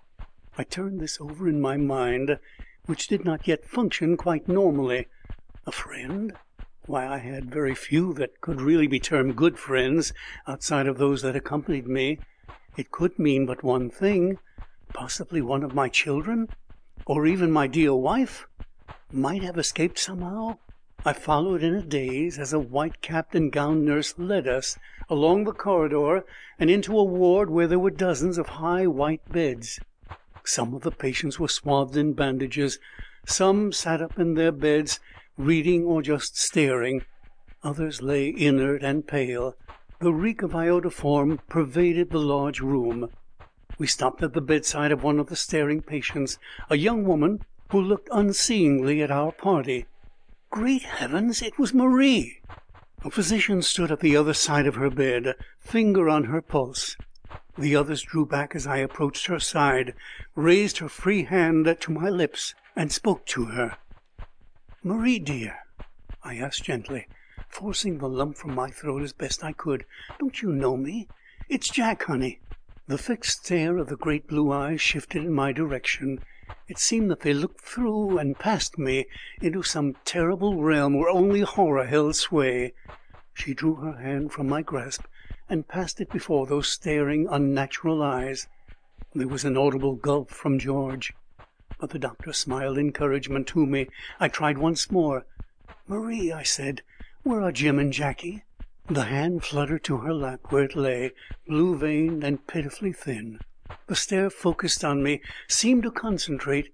I 0.58 0.64
turned 0.64 1.00
this 1.00 1.18
over 1.18 1.48
in 1.48 1.58
my 1.58 1.78
mind. 1.78 2.38
which 2.84 3.08
did 3.08 3.24
not 3.24 3.48
yet 3.48 3.64
function 3.64 4.18
quite 4.18 4.46
normally. 4.46 5.06
A 5.64 5.72
friend? 5.72 6.34
Why, 6.84 7.06
I 7.06 7.16
had 7.16 7.50
very 7.50 7.74
few 7.74 8.12
that 8.12 8.42
could 8.42 8.60
really 8.60 8.88
be 8.88 9.00
termed 9.00 9.36
good 9.36 9.58
friends, 9.58 10.12
outside 10.46 10.86
of 10.86 10.98
those 10.98 11.22
that 11.22 11.34
accompanied 11.34 11.86
me. 11.86 12.20
It 12.76 12.90
could 12.90 13.18
mean 13.18 13.46
but 13.46 13.62
one 13.62 13.90
thing 13.90 14.38
possibly 14.92 15.40
one 15.40 15.62
of 15.62 15.74
my 15.74 15.88
children, 15.88 16.48
or 17.06 17.26
even 17.26 17.50
my 17.50 17.66
dear 17.66 17.94
wife, 17.94 18.46
might 19.12 19.42
have 19.42 19.58
escaped 19.58 19.98
somehow. 19.98 20.58
I 21.04 21.12
followed 21.12 21.62
in 21.62 21.74
a 21.74 21.82
daze 21.82 22.38
as 22.38 22.52
a 22.52 22.58
white 22.58 23.00
capped 23.00 23.34
and 23.34 23.50
gowned 23.50 23.84
nurse 23.84 24.14
led 24.18 24.46
us 24.46 24.76
along 25.08 25.44
the 25.44 25.52
corridor 25.52 26.24
and 26.58 26.68
into 26.68 26.98
a 26.98 27.04
ward 27.04 27.48
where 27.48 27.66
there 27.66 27.78
were 27.78 27.90
dozens 27.90 28.36
of 28.36 28.48
high 28.48 28.86
white 28.86 29.26
beds. 29.32 29.80
Some 30.44 30.74
of 30.74 30.82
the 30.82 30.90
patients 30.90 31.38
were 31.40 31.48
swathed 31.48 31.96
in 31.96 32.12
bandages, 32.12 32.78
some 33.26 33.72
sat 33.72 34.02
up 34.02 34.18
in 34.18 34.34
their 34.34 34.52
beds, 34.52 35.00
reading 35.38 35.84
or 35.84 36.02
just 36.02 36.36
staring, 36.36 37.02
others 37.62 38.02
lay 38.02 38.28
inert 38.28 38.82
and 38.82 39.06
pale. 39.06 39.56
The 40.00 40.14
reek 40.14 40.40
of 40.40 40.52
iodoform 40.52 41.40
pervaded 41.50 42.08
the 42.08 42.20
large 42.20 42.60
room. 42.60 43.10
We 43.76 43.86
stopped 43.86 44.22
at 44.22 44.32
the 44.32 44.40
bedside 44.40 44.92
of 44.92 45.02
one 45.02 45.18
of 45.18 45.26
the 45.26 45.36
staring 45.36 45.82
patients, 45.82 46.38
a 46.70 46.78
young 46.78 47.04
woman 47.04 47.44
who 47.70 47.82
looked 47.82 48.08
unseeingly 48.10 49.02
at 49.02 49.10
our 49.10 49.30
party. 49.30 49.84
Great 50.48 50.84
heavens! 50.84 51.42
it 51.42 51.58
was 51.58 51.74
Marie! 51.74 52.40
A 53.04 53.10
physician 53.10 53.60
stood 53.60 53.92
at 53.92 54.00
the 54.00 54.16
other 54.16 54.32
side 54.32 54.66
of 54.66 54.76
her 54.76 54.88
bed, 54.88 55.34
finger 55.58 56.08
on 56.08 56.24
her 56.24 56.40
pulse. 56.40 56.96
The 57.58 57.76
others 57.76 58.00
drew 58.00 58.24
back 58.24 58.56
as 58.56 58.66
I 58.66 58.78
approached 58.78 59.26
her 59.26 59.38
side, 59.38 59.94
raised 60.34 60.78
her 60.78 60.88
free 60.88 61.24
hand 61.24 61.76
to 61.78 61.92
my 61.92 62.08
lips, 62.08 62.54
and 62.74 62.90
spoke 62.90 63.26
to 63.26 63.46
her. 63.46 63.76
"Marie, 64.82 65.18
dear," 65.18 65.58
I 66.24 66.36
asked 66.36 66.64
gently, 66.64 67.06
forcing 67.50 67.98
the 67.98 68.08
lump 68.08 68.36
from 68.36 68.54
my 68.54 68.70
throat 68.70 69.02
as 69.02 69.12
best 69.12 69.42
I 69.42 69.52
could, 69.52 69.84
"don't 70.18 70.40
you 70.40 70.52
know 70.52 70.76
me? 70.76 71.08
It's 71.48 71.68
Jack, 71.68 72.04
honey." 72.04 72.40
The 72.86 72.96
fixed 72.96 73.44
stare 73.44 73.76
of 73.76 73.88
the 73.88 73.96
great 73.96 74.26
blue 74.26 74.50
eyes 74.52 74.80
shifted 74.80 75.24
in 75.24 75.32
my 75.32 75.52
direction. 75.52 76.20
It 76.68 76.78
seemed 76.78 77.10
that 77.10 77.20
they 77.20 77.34
looked 77.34 77.60
through 77.60 78.18
and 78.18 78.38
past 78.38 78.78
me 78.78 79.06
into 79.40 79.64
some 79.64 79.96
terrible 80.04 80.62
realm 80.62 80.94
where 80.94 81.10
only 81.10 81.40
horror 81.40 81.86
held 81.86 82.14
sway. 82.14 82.72
She 83.34 83.54
drew 83.54 83.74
her 83.76 83.96
hand 83.98 84.32
from 84.32 84.48
my 84.48 84.62
grasp 84.62 85.04
and 85.48 85.66
passed 85.66 86.00
it 86.00 86.10
before 86.10 86.46
those 86.46 86.68
staring, 86.68 87.26
unnatural 87.28 88.02
eyes. 88.02 88.46
There 89.12 89.26
was 89.26 89.44
an 89.44 89.56
audible 89.56 89.96
gulp 89.96 90.30
from 90.30 90.60
George. 90.60 91.12
But 91.80 91.90
the 91.90 91.98
doctor 91.98 92.32
smiled 92.32 92.78
encouragement 92.78 93.48
to 93.48 93.66
me. 93.66 93.88
I 94.20 94.28
tried 94.28 94.58
once 94.58 94.90
more. 94.90 95.24
"Marie," 95.88 96.30
I 96.30 96.44
said, 96.44 96.82
"where 97.22 97.42
are 97.42 97.52
Jim 97.52 97.78
and 97.78 97.92
Jackie?" 97.92 98.44
The 98.88 99.04
hand 99.04 99.44
fluttered 99.44 99.84
to 99.84 99.98
her 99.98 100.14
lap, 100.14 100.40
where 100.48 100.64
it 100.64 100.74
lay, 100.74 101.12
blue 101.46 101.76
veined 101.76 102.24
and 102.24 102.46
pitifully 102.46 102.94
thin. 102.94 103.40
The 103.88 103.94
stare 103.94 104.30
focused 104.30 104.82
on 104.82 105.02
me, 105.02 105.20
seemed 105.46 105.82
to 105.82 105.90
concentrate, 105.90 106.72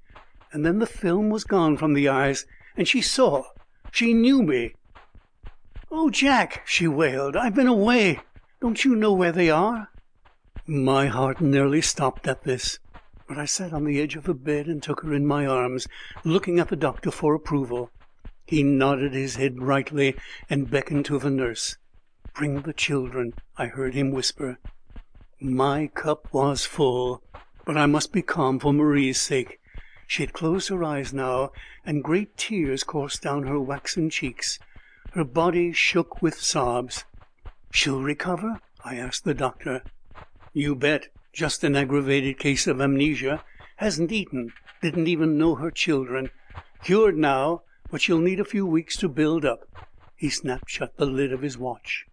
and 0.53 0.65
then 0.65 0.79
the 0.79 0.87
film 0.87 1.31
was 1.31 1.43
gone 1.43 1.77
from 1.77 1.95
the 1.95 2.09
eyes, 2.09 2.47
and 2.77 2.87
she 2.87 3.03
saw 3.03 3.43
she 3.91 4.15
knew 4.15 4.41
me! 4.41 4.77
"Oh, 5.91 6.11
Jack!" 6.11 6.63
she 6.65 6.87
wailed, 6.87 7.35
"I've 7.35 7.57
been 7.57 7.67
away! 7.67 8.21
Don't 8.61 8.85
you 8.85 8.95
know 8.95 9.13
where 9.13 9.33
they 9.33 9.51
are?" 9.51 9.89
My 10.65 11.07
heart 11.07 11.41
nearly 11.41 11.81
stopped 11.81 12.29
at 12.29 12.45
this, 12.45 12.79
but 13.27 13.37
I 13.37 13.47
sat 13.47 13.73
on 13.73 13.83
the 13.85 14.01
edge 14.01 14.15
of 14.15 14.23
the 14.25 14.35
bed 14.35 14.69
and 14.69 14.81
took 14.81 15.03
her 15.03 15.13
in 15.13 15.27
my 15.27 15.45
arms, 15.45 15.89
looking 16.23 16.61
at 16.61 16.69
the 16.69 16.77
doctor 16.77 17.11
for 17.11 17.35
approval. 17.35 17.91
He 18.47 18.63
nodded 18.63 19.13
his 19.13 19.35
head 19.35 19.57
brightly 19.57 20.15
and 20.49 20.71
beckoned 20.71 21.05
to 21.07 21.19
the 21.19 21.31
nurse. 21.31 21.77
"Bring 22.33 22.63
the 22.63 22.73
children," 22.73 23.35
I 23.59 23.67
heard 23.67 23.95
him 23.95 24.13
whisper. 24.13 24.59
My 25.41 25.89
cup 25.89 26.33
was 26.33 26.65
full, 26.65 27.25
but 27.65 27.77
I 27.77 27.87
must 27.87 28.13
be 28.13 28.23
calm 28.23 28.61
for 28.61 28.73
Marie's 28.73 29.21
sake. 29.21 29.59
She 30.07 30.23
had 30.23 30.33
closed 30.33 30.69
her 30.69 30.85
eyes 30.85 31.13
now, 31.13 31.51
and 31.85 32.05
great 32.05 32.37
tears 32.37 32.85
coursed 32.85 33.21
down 33.21 33.43
her 33.43 33.59
waxen 33.59 34.11
cheeks. 34.11 34.61
Her 35.15 35.25
body 35.25 35.73
shook 35.73 36.23
with 36.23 36.41
sobs. 36.41 37.05
"She'll 37.73 38.03
recover?" 38.03 38.61
I 38.85 38.95
asked 38.95 39.25
the 39.25 39.35
doctor. 39.35 39.83
"You 40.53 40.77
bet. 40.77 41.09
Just 41.33 41.65
an 41.65 41.75
aggravated 41.75 42.39
case 42.39 42.69
of 42.69 42.81
amnesia. 42.81 43.43
Hasn't 43.79 44.13
eaten. 44.13 44.53
Didn't 44.81 45.09
even 45.09 45.37
know 45.37 45.57
her 45.57 45.73
children. 45.73 46.31
Cured 46.85 47.17
now, 47.17 47.63
but 47.91 48.01
she'll 48.01 48.19
need 48.19 48.41
a 48.41 48.45
few 48.45 48.67
weeks 48.67 48.97
to 48.97 49.09
build 49.09 49.45
up." 49.45 49.69
He 50.17 50.29
snapped 50.29 50.71
shut 50.71 50.97
the 50.97 51.07
lid 51.07 51.33
of 51.33 51.43
his 51.43 51.57
watch. 51.57 52.07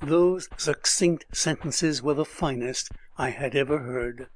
Those 0.00 0.48
succinct 0.56 1.24
sentences 1.32 2.02
were 2.02 2.14
the 2.14 2.24
finest 2.24 2.90
I 3.16 3.30
had 3.30 3.54
ever 3.54 3.78
heard. 3.78 4.28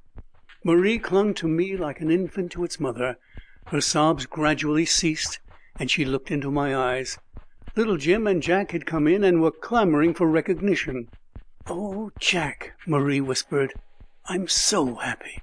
Marie 0.63 0.97
clung 0.97 1.33
to 1.35 1.47
me 1.47 1.77
like 1.77 2.01
an 2.01 2.09
infant 2.09 2.51
to 2.53 2.63
its 2.63 2.79
mother. 2.79 3.17
Her 3.67 3.81
sobs 3.81 4.25
gradually 4.25 4.85
ceased, 4.85 5.39
and 5.77 5.91
she 5.91 6.05
looked 6.05 6.31
into 6.31 6.49
my 6.49 6.75
eyes. 6.75 7.19
Little 7.75 7.97
Jim 7.97 8.25
and 8.25 8.41
Jack 8.41 8.71
had 8.71 8.85
come 8.85 9.07
in 9.07 9.23
and 9.23 9.41
were 9.41 9.51
clamoring 9.51 10.13
for 10.13 10.27
recognition. 10.27 11.09
"Oh, 11.67 12.11
Jack," 12.19 12.73
Marie 12.87 13.21
whispered, 13.21 13.73
"I'm 14.25 14.47
so 14.47 14.95
happy." 14.95 15.41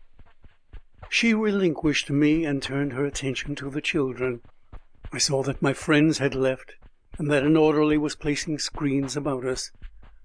She 1.08 1.34
relinquished 1.34 2.10
me 2.10 2.44
and 2.44 2.62
turned 2.62 2.94
her 2.94 3.04
attention 3.04 3.54
to 3.56 3.70
the 3.70 3.80
children. 3.80 4.40
I 5.14 5.18
saw 5.18 5.42
that 5.44 5.62
my 5.62 5.72
friends 5.72 6.18
had 6.18 6.34
left, 6.34 6.74
and 7.18 7.30
that 7.30 7.44
an 7.44 7.56
orderly 7.56 7.96
was 7.96 8.16
placing 8.16 8.58
screens 8.58 9.16
about 9.16 9.46
us 9.46 9.70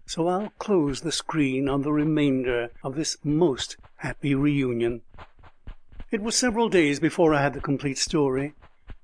so 0.09 0.27
I'll 0.27 0.49
close 0.57 1.01
the 1.01 1.11
screen 1.11 1.69
on 1.69 1.83
the 1.83 1.91
remainder 1.91 2.71
of 2.83 2.95
this 2.95 3.15
most 3.23 3.77
happy 3.97 4.33
reunion. 4.33 5.03
It 6.09 6.23
was 6.23 6.35
several 6.35 6.67
days 6.67 6.99
before 6.99 7.31
I 7.31 7.43
had 7.43 7.53
the 7.53 7.61
complete 7.61 7.99
story. 7.99 8.55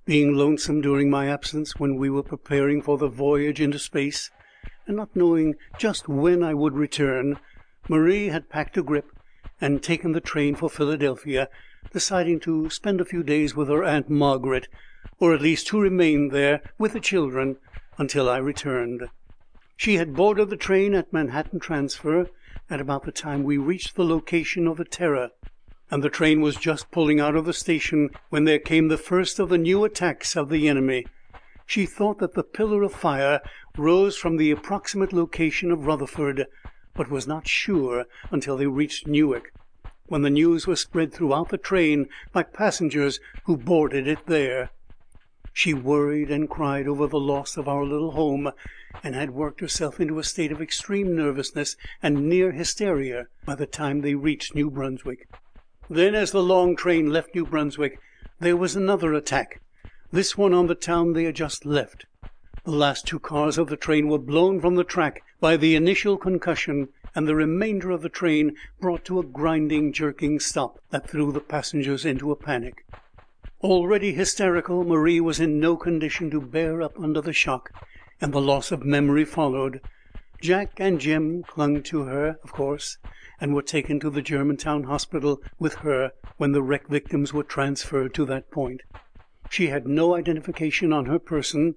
Being 0.04 0.34
lonesome 0.34 0.82
during 0.82 1.12
my 1.12 1.28
absence 1.28 1.76
when 1.76 1.98
we 1.98 2.10
were 2.10 2.24
preparing 2.24 2.82
for 2.82 2.98
the 2.98 3.08
voyage 3.08 3.62
into 3.62 3.78
space, 3.78 4.32
and 4.88 4.98
not 4.98 5.16
knowing 5.16 5.54
just 5.78 6.10
when 6.10 6.42
I 6.42 6.56
would 6.56 6.74
return, 6.74 7.38
Marie 7.88 8.30
had 8.30 8.50
packed 8.50 8.78
a 8.78 8.82
grip 8.82 9.12
and 9.62 9.84
taken 9.84 10.14
the 10.14 10.22
train 10.22 10.56
for 10.56 10.72
Philadelphia, 10.72 11.50
deciding 11.94 12.40
to 12.40 12.72
spend 12.72 13.00
a 13.00 13.06
few 13.06 13.22
days 13.22 13.56
with 13.56 13.68
her 13.68 13.84
Aunt 13.84 14.10
Margaret, 14.10 14.68
or 15.20 15.34
at 15.34 15.42
least 15.42 15.68
to 15.68 15.80
remain 15.80 16.30
there 16.30 16.62
with 16.78 16.94
the 16.94 17.00
children 17.00 17.58
until 17.98 18.30
I 18.30 18.38
returned. 18.38 19.08
She 19.78 19.96
had 19.96 20.16
boarded 20.16 20.50
the 20.50 20.58
train 20.58 20.94
at 20.94 21.12
Manhattan 21.14 21.60
Transfer 21.60 22.30
at 22.70 22.82
about 22.82 23.04
the 23.04 23.12
time 23.12 23.44
we 23.44 23.58
reached 23.58 23.96
the 23.96 24.06
location 24.06 24.68
of 24.68 24.78
the 24.78 24.86
Terror, 24.86 25.30
and 25.92 26.02
the 26.02 26.10
train 26.10 26.42
was 26.42 26.56
just 26.56 26.92
pulling 26.92 27.20
out 27.20 27.36
of 27.36 27.46
the 27.46 27.54
station 27.54 28.10
when 28.30 28.46
there 28.46 28.58
came 28.58 28.88
the 28.88 28.98
first 28.98 29.38
of 29.38 29.50
the 29.50 29.58
new 29.58 29.84
attacks 29.84 30.36
of 30.36 30.50
the 30.50 30.68
enemy. 30.68 31.06
She 31.68 31.86
thought 31.86 32.20
that 32.20 32.34
the 32.34 32.44
pillar 32.44 32.84
of 32.84 32.94
fire 32.94 33.42
rose 33.78 34.18
from 34.18 34.38
the 34.38 34.52
approximate 34.52 35.14
location 35.14 35.72
of 35.72 35.86
Rutherford, 35.86 36.48
but 36.94 37.10
was 37.10 37.28
not 37.28 37.48
sure 37.48 38.06
until 38.32 38.58
they 38.58 38.68
reached 38.68 39.08
Newark, 39.08 39.52
when 40.08 40.22
the 40.22 40.30
news 40.30 40.66
was 40.66 40.80
spread 40.80 41.14
throughout 41.14 41.50
the 41.50 41.58
train 41.58 42.08
by 42.32 42.44
passengers 42.44 43.20
who 43.44 43.58
boarded 43.58 44.08
it 44.08 44.26
there. 44.26 44.72
She 45.58 45.74
worried 45.74 46.30
and 46.30 46.50
cried 46.50 46.86
over 46.86 47.08
the 47.08 47.18
loss 47.18 47.56
of 47.56 47.70
our 47.70 47.86
little 47.86 48.12
home, 48.12 48.52
and 49.02 49.16
had 49.16 49.32
worked 49.32 49.62
herself 49.62 50.02
into 50.02 50.20
a 50.20 50.24
state 50.24 50.52
of 50.52 50.62
extreme 50.62 51.16
nervousness 51.16 51.78
and 52.04 52.28
near 52.28 52.52
hysteria 52.52 53.28
by 53.46 53.56
the 53.56 53.66
time 53.66 54.02
they 54.02 54.16
reached 54.16 54.54
New 54.54 54.70
Brunswick. 54.70 55.30
Then, 55.90 56.14
as 56.14 56.32
the 56.32 56.44
long 56.44 56.76
train 56.76 57.10
left 57.10 57.34
New 57.34 57.46
Brunswick, 57.46 58.02
there 58.38 58.58
was 58.58 58.76
another 58.76 59.14
attack, 59.14 59.62
this 60.12 60.38
one 60.38 60.54
on 60.54 60.68
the 60.68 60.76
town 60.76 61.14
they 61.14 61.24
had 61.24 61.38
just 61.38 61.66
left. 61.66 62.06
The 62.66 62.72
last 62.72 63.08
two 63.08 63.20
cars 63.20 63.58
of 63.58 63.70
the 63.70 63.78
train 63.78 64.10
were 64.10 64.20
blown 64.20 64.60
from 64.60 64.76
the 64.76 64.84
track 64.84 65.24
by 65.40 65.56
the 65.56 65.74
initial 65.78 66.18
concussion, 66.18 66.90
and 67.16 67.30
the 67.30 67.36
remainder 67.36 67.92
of 67.92 68.02
the 68.02 68.10
train 68.10 68.58
brought 68.82 69.06
to 69.06 69.20
a 69.20 69.26
grinding, 69.26 69.94
jerking 69.94 70.42
stop 70.42 70.80
that 70.90 71.10
threw 71.10 71.32
the 71.32 71.40
passengers 71.40 72.04
into 72.04 72.30
a 72.30 72.36
panic. 72.36 72.86
Already 73.62 74.14
hysterical, 74.14 74.84
Marie 74.84 75.22
was 75.22 75.40
in 75.40 75.60
no 75.60 75.78
condition 75.78 76.30
to 76.32 76.42
bear 76.42 76.82
up 76.82 77.00
under 77.00 77.22
the 77.22 77.34
shock, 77.34 77.72
and 78.20 78.34
the 78.34 78.42
loss 78.42 78.72
of 78.72 78.84
memory 78.84 79.26
followed. 79.26 79.82
Jack 80.42 80.74
and 80.78 81.00
Jim 81.00 81.42
clung 81.44 81.82
to 81.84 82.04
her, 82.04 82.38
of 82.44 82.52
course, 82.52 82.98
and 83.40 83.56
were 83.56 83.62
taken 83.62 84.00
to 84.00 84.10
the 84.10 84.22
Germantown 84.22 84.84
hospital 84.84 85.42
with 85.58 85.76
her 85.76 86.12
when 86.38 86.52
the 86.52 86.62
wreck 86.62 86.88
victims 86.88 87.34
were 87.34 87.44
transferred 87.44 88.14
to 88.14 88.26
that 88.26 88.52
point. 88.52 88.82
She 89.50 89.68
had 89.68 89.88
no 89.88 90.16
identification 90.16 90.92
on 90.92 91.06
her 91.06 91.20
person, 91.20 91.76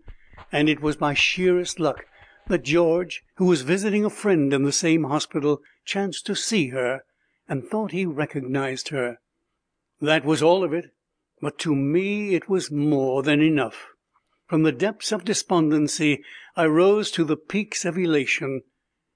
and 0.51 0.69
it 0.69 0.81
was 0.81 0.97
by 0.97 1.15
sheerest 1.15 1.79
luck 1.79 2.07
that 2.49 2.65
George, 2.65 3.23
who 3.37 3.45
was 3.45 3.63
visiting 3.63 4.05
a 4.05 4.11
friend 4.11 4.53
in 4.53 4.65
the 4.65 4.73
same 4.73 5.05
hospital, 5.05 5.61
chanced 5.85 6.27
to 6.27 6.35
see 6.35 6.69
her 6.69 7.05
and 7.49 7.65
thought 7.65 7.93
he 7.93 8.05
recognized 8.05 8.89
her. 8.89 9.19
That 10.01 10.25
was 10.25 10.43
all 10.43 10.65
of 10.65 10.73
it. 10.73 10.93
But 11.41 11.59
to 11.61 11.75
me 11.75 12.35
it 12.35 12.49
was 12.49 12.71
more 12.71 13.23
than 13.23 13.41
enough. 13.41 13.87
From 14.47 14.63
the 14.63 14.73
depths 14.73 15.13
of 15.13 15.25
despondency 15.25 16.25
I 16.57 16.67
rose 16.67 17.11
to 17.13 17.25
the 17.25 17.37
peaks 17.37 17.85
of 17.85 17.97
elation. 17.97 18.63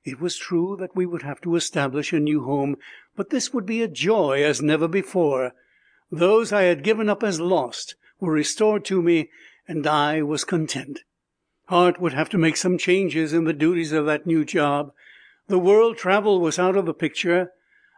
It 0.05 0.21
was 0.21 0.37
true 0.37 0.77
that 0.79 0.95
we 0.95 1.07
would 1.07 1.23
have 1.23 1.41
to 1.43 1.57
establish 1.57 2.13
a 2.13 2.21
new 2.21 2.45
home, 2.45 2.77
but 3.17 3.31
this 3.31 3.53
would 3.53 3.67
be 3.67 3.83
a 3.83 3.89
joy 3.89 4.43
as 4.45 4.61
never 4.63 4.89
before. 4.89 5.53
Those 6.11 6.53
I 6.53 6.63
had 6.63 6.85
given 6.85 7.09
up 7.09 7.23
as 7.23 7.41
lost 7.41 7.97
were 8.21 8.33
restored 8.33 8.85
to 8.87 9.01
me, 9.01 9.31
and 9.67 9.87
I 9.87 10.23
was 10.23 10.45
content. 10.45 11.01
Hart 11.67 12.01
would 12.01 12.13
have 12.13 12.29
to 12.31 12.39
make 12.39 12.57
some 12.57 12.79
changes 12.79 13.33
in 13.33 13.45
the 13.45 13.53
duties 13.53 13.93
of 13.93 14.07
that 14.07 14.27
new 14.27 14.45
job. 14.45 14.93
The 15.49 15.59
world 15.59 15.97
travel 15.97 16.41
was 16.41 16.59
out 16.59 16.77
of 16.77 16.87
the 16.87 16.95
picture. 16.95 17.51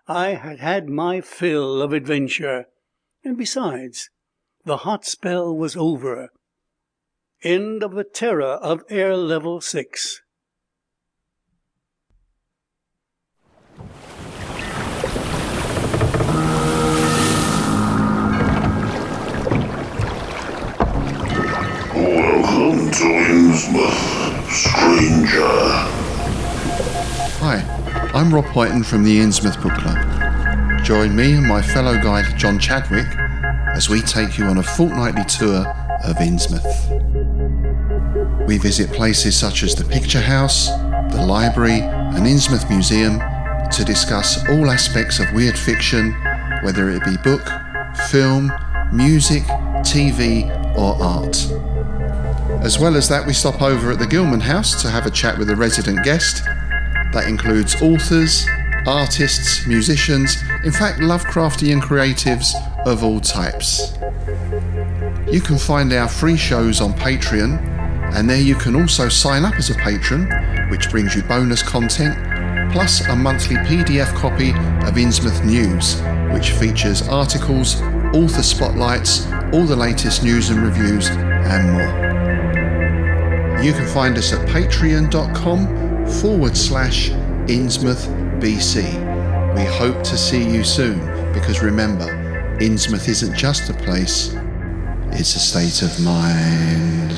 I 0.07 0.35
had 0.35 0.61
had 0.61 0.89
my 0.89 1.21
fill 1.21 1.83
of 1.83 1.93
adventure. 1.93 2.67
And 3.25 3.37
besides, 3.37 4.11
the 4.67 4.79
hot 4.79 5.05
spell 5.05 5.55
was 5.55 5.77
over. 5.77 6.31
End 7.43 7.83
of 7.83 7.95
the 7.95 8.05
Terror 8.05 8.55
of 8.63 8.83
Air 8.89 9.15
Level 9.15 9.61
Six. 9.61 10.23
Welcome 21.95 22.91
to 22.91 23.05
Innsmouth, 23.05 24.51
stranger. 24.51 25.43
Hi, 27.41 28.11
I'm 28.15 28.33
Rob 28.33 28.47
Whiten 28.47 28.83
from 28.83 29.05
the 29.05 29.19
Innsmouth 29.19 29.63
Book 29.63 29.75
Club. 29.75 30.85
Join 30.85 31.15
me 31.15 31.35
and 31.35 31.47
my 31.47 31.61
fellow 31.61 32.03
guide 32.03 32.39
John 32.39 32.59
Chadwick 32.59 33.07
as 33.75 33.89
we 33.89 34.01
take 34.01 34.39
you 34.39 34.45
on 34.45 34.59
a 34.59 34.63
fortnightly 34.63 35.25
tour 35.25 35.67
of 36.05 36.17
Innsmouth. 36.17 37.03
We 38.47 38.57
visit 38.59 38.93
places 38.93 39.37
such 39.37 39.65
as 39.65 39.75
the 39.75 39.85
Picture 39.85 40.21
House, 40.21 40.69
the 41.13 41.25
Library, 41.27 41.81
and 41.81 42.25
Innsmouth 42.25 42.71
Museum 42.71 43.19
to 43.71 43.85
discuss 43.85 44.49
all 44.49 44.71
aspects 44.71 45.19
of 45.19 45.33
weird 45.33 45.59
fiction, 45.59 46.13
whether 46.63 46.89
it 46.89 47.05
be 47.05 47.17
book, 47.25 47.43
film, 48.11 48.53
music, 48.93 49.43
TV, 49.83 50.49
or 50.77 50.95
art. 51.03 51.37
As 52.65 52.79
well 52.79 52.97
as 52.97 53.09
that, 53.09 53.27
we 53.27 53.33
stop 53.33 53.61
over 53.61 53.91
at 53.91 53.99
the 53.99 54.07
Gilman 54.07 54.41
House 54.41 54.81
to 54.83 54.91
have 54.91 55.05
a 55.05 55.11
chat 55.11 55.37
with 55.37 55.51
a 55.51 55.57
resident 55.57 56.05
guest. 56.05 56.45
That 57.13 57.25
includes 57.27 57.83
authors, 57.83 58.47
artists, 58.87 59.67
musicians, 59.67 60.37
in 60.63 60.71
fact, 60.71 61.01
Lovecraftian 61.01 61.81
creatives 61.81 62.55
of 62.87 63.03
all 63.03 63.21
types. 63.21 63.95
You 65.31 65.41
can 65.41 65.59
find 65.59 65.93
our 65.93 66.09
free 66.09 66.37
shows 66.37 66.81
on 66.81 66.93
Patreon, 66.95 67.59
and 68.15 68.29
there 68.29 68.41
you 68.41 68.55
can 68.55 68.77
also 68.77 69.09
sign 69.09 69.45
up 69.45 69.55
as 69.55 69.71
a 69.71 69.75
patron, 69.75 70.31
which 70.71 70.91
brings 70.91 71.15
you 71.15 71.23
bonus 71.23 71.63
content, 71.63 72.17
plus 72.73 73.01
a 73.07 73.17
monthly 73.17 73.57
PDF 73.57 74.15
copy 74.15 74.51
of 74.51 74.95
Innsmouth 74.95 75.45
News, 75.45 76.01
which 76.33 76.51
features 76.51 77.03
articles, 77.09 77.81
author 78.15 78.43
spotlights, 78.43 79.27
all 79.53 79.65
the 79.65 79.77
latest 79.77 80.23
news 80.23 80.51
and 80.51 80.63
reviews, 80.63 81.09
and 81.09 81.73
more. 81.73 82.05
You 83.63 83.73
can 83.73 83.87
find 83.87 84.19
us 84.19 84.33
at 84.33 84.47
patreon.com 84.49 86.07
forward 86.21 86.57
slash 86.57 87.11
Innsmouth 87.47 88.09
BC. 88.41 89.55
We 89.55 89.65
hope 89.65 90.03
to 90.05 90.19
see 90.19 90.43
you 90.45 90.65
soon 90.65 90.99
because 91.33 91.63
remember, 91.63 92.24
Innsmouth 92.61 93.09
isn't 93.09 93.37
just 93.37 93.69
a 93.69 93.75
place, 93.75 94.33
it's 95.11 95.35
a 95.35 95.41
state 95.41 95.83
of 95.83 95.99
mind. 96.05 97.11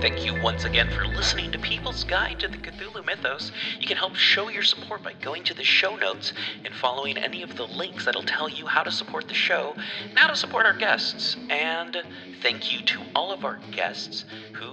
Thank 0.00 0.26
you 0.26 0.34
once 0.42 0.64
again 0.64 0.90
for 0.90 1.06
listening 1.06 1.52
to 1.52 1.60
People's 1.60 2.02
Guide 2.02 2.40
to 2.40 2.48
the 2.48 2.56
Cthulhu 2.56 3.06
Mythos. 3.06 3.52
You 3.78 3.86
can 3.86 3.96
help 3.96 4.16
show 4.16 4.48
your 4.48 4.64
support 4.64 5.04
by 5.04 5.12
going 5.12 5.44
to 5.44 5.54
the 5.54 5.62
show 5.62 5.94
notes 5.94 6.32
and 6.64 6.74
following 6.74 7.16
any 7.16 7.44
of 7.44 7.56
the 7.56 7.68
links 7.68 8.04
that'll 8.04 8.24
tell 8.24 8.48
you 8.48 8.66
how 8.66 8.82
to 8.82 8.90
support 8.90 9.28
the 9.28 9.34
show 9.34 9.76
and 10.08 10.18
how 10.18 10.26
to 10.26 10.34
support 10.34 10.66
our 10.66 10.76
guests. 10.76 11.36
And 11.50 12.02
thank 12.42 12.72
you 12.72 12.84
to 12.84 13.00
all 13.14 13.30
of 13.30 13.44
our 13.44 13.60
guests 13.70 14.24
who 14.54 14.72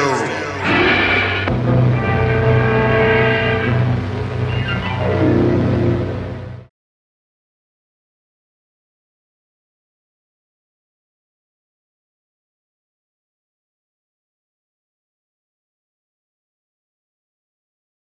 you. 0.00 0.79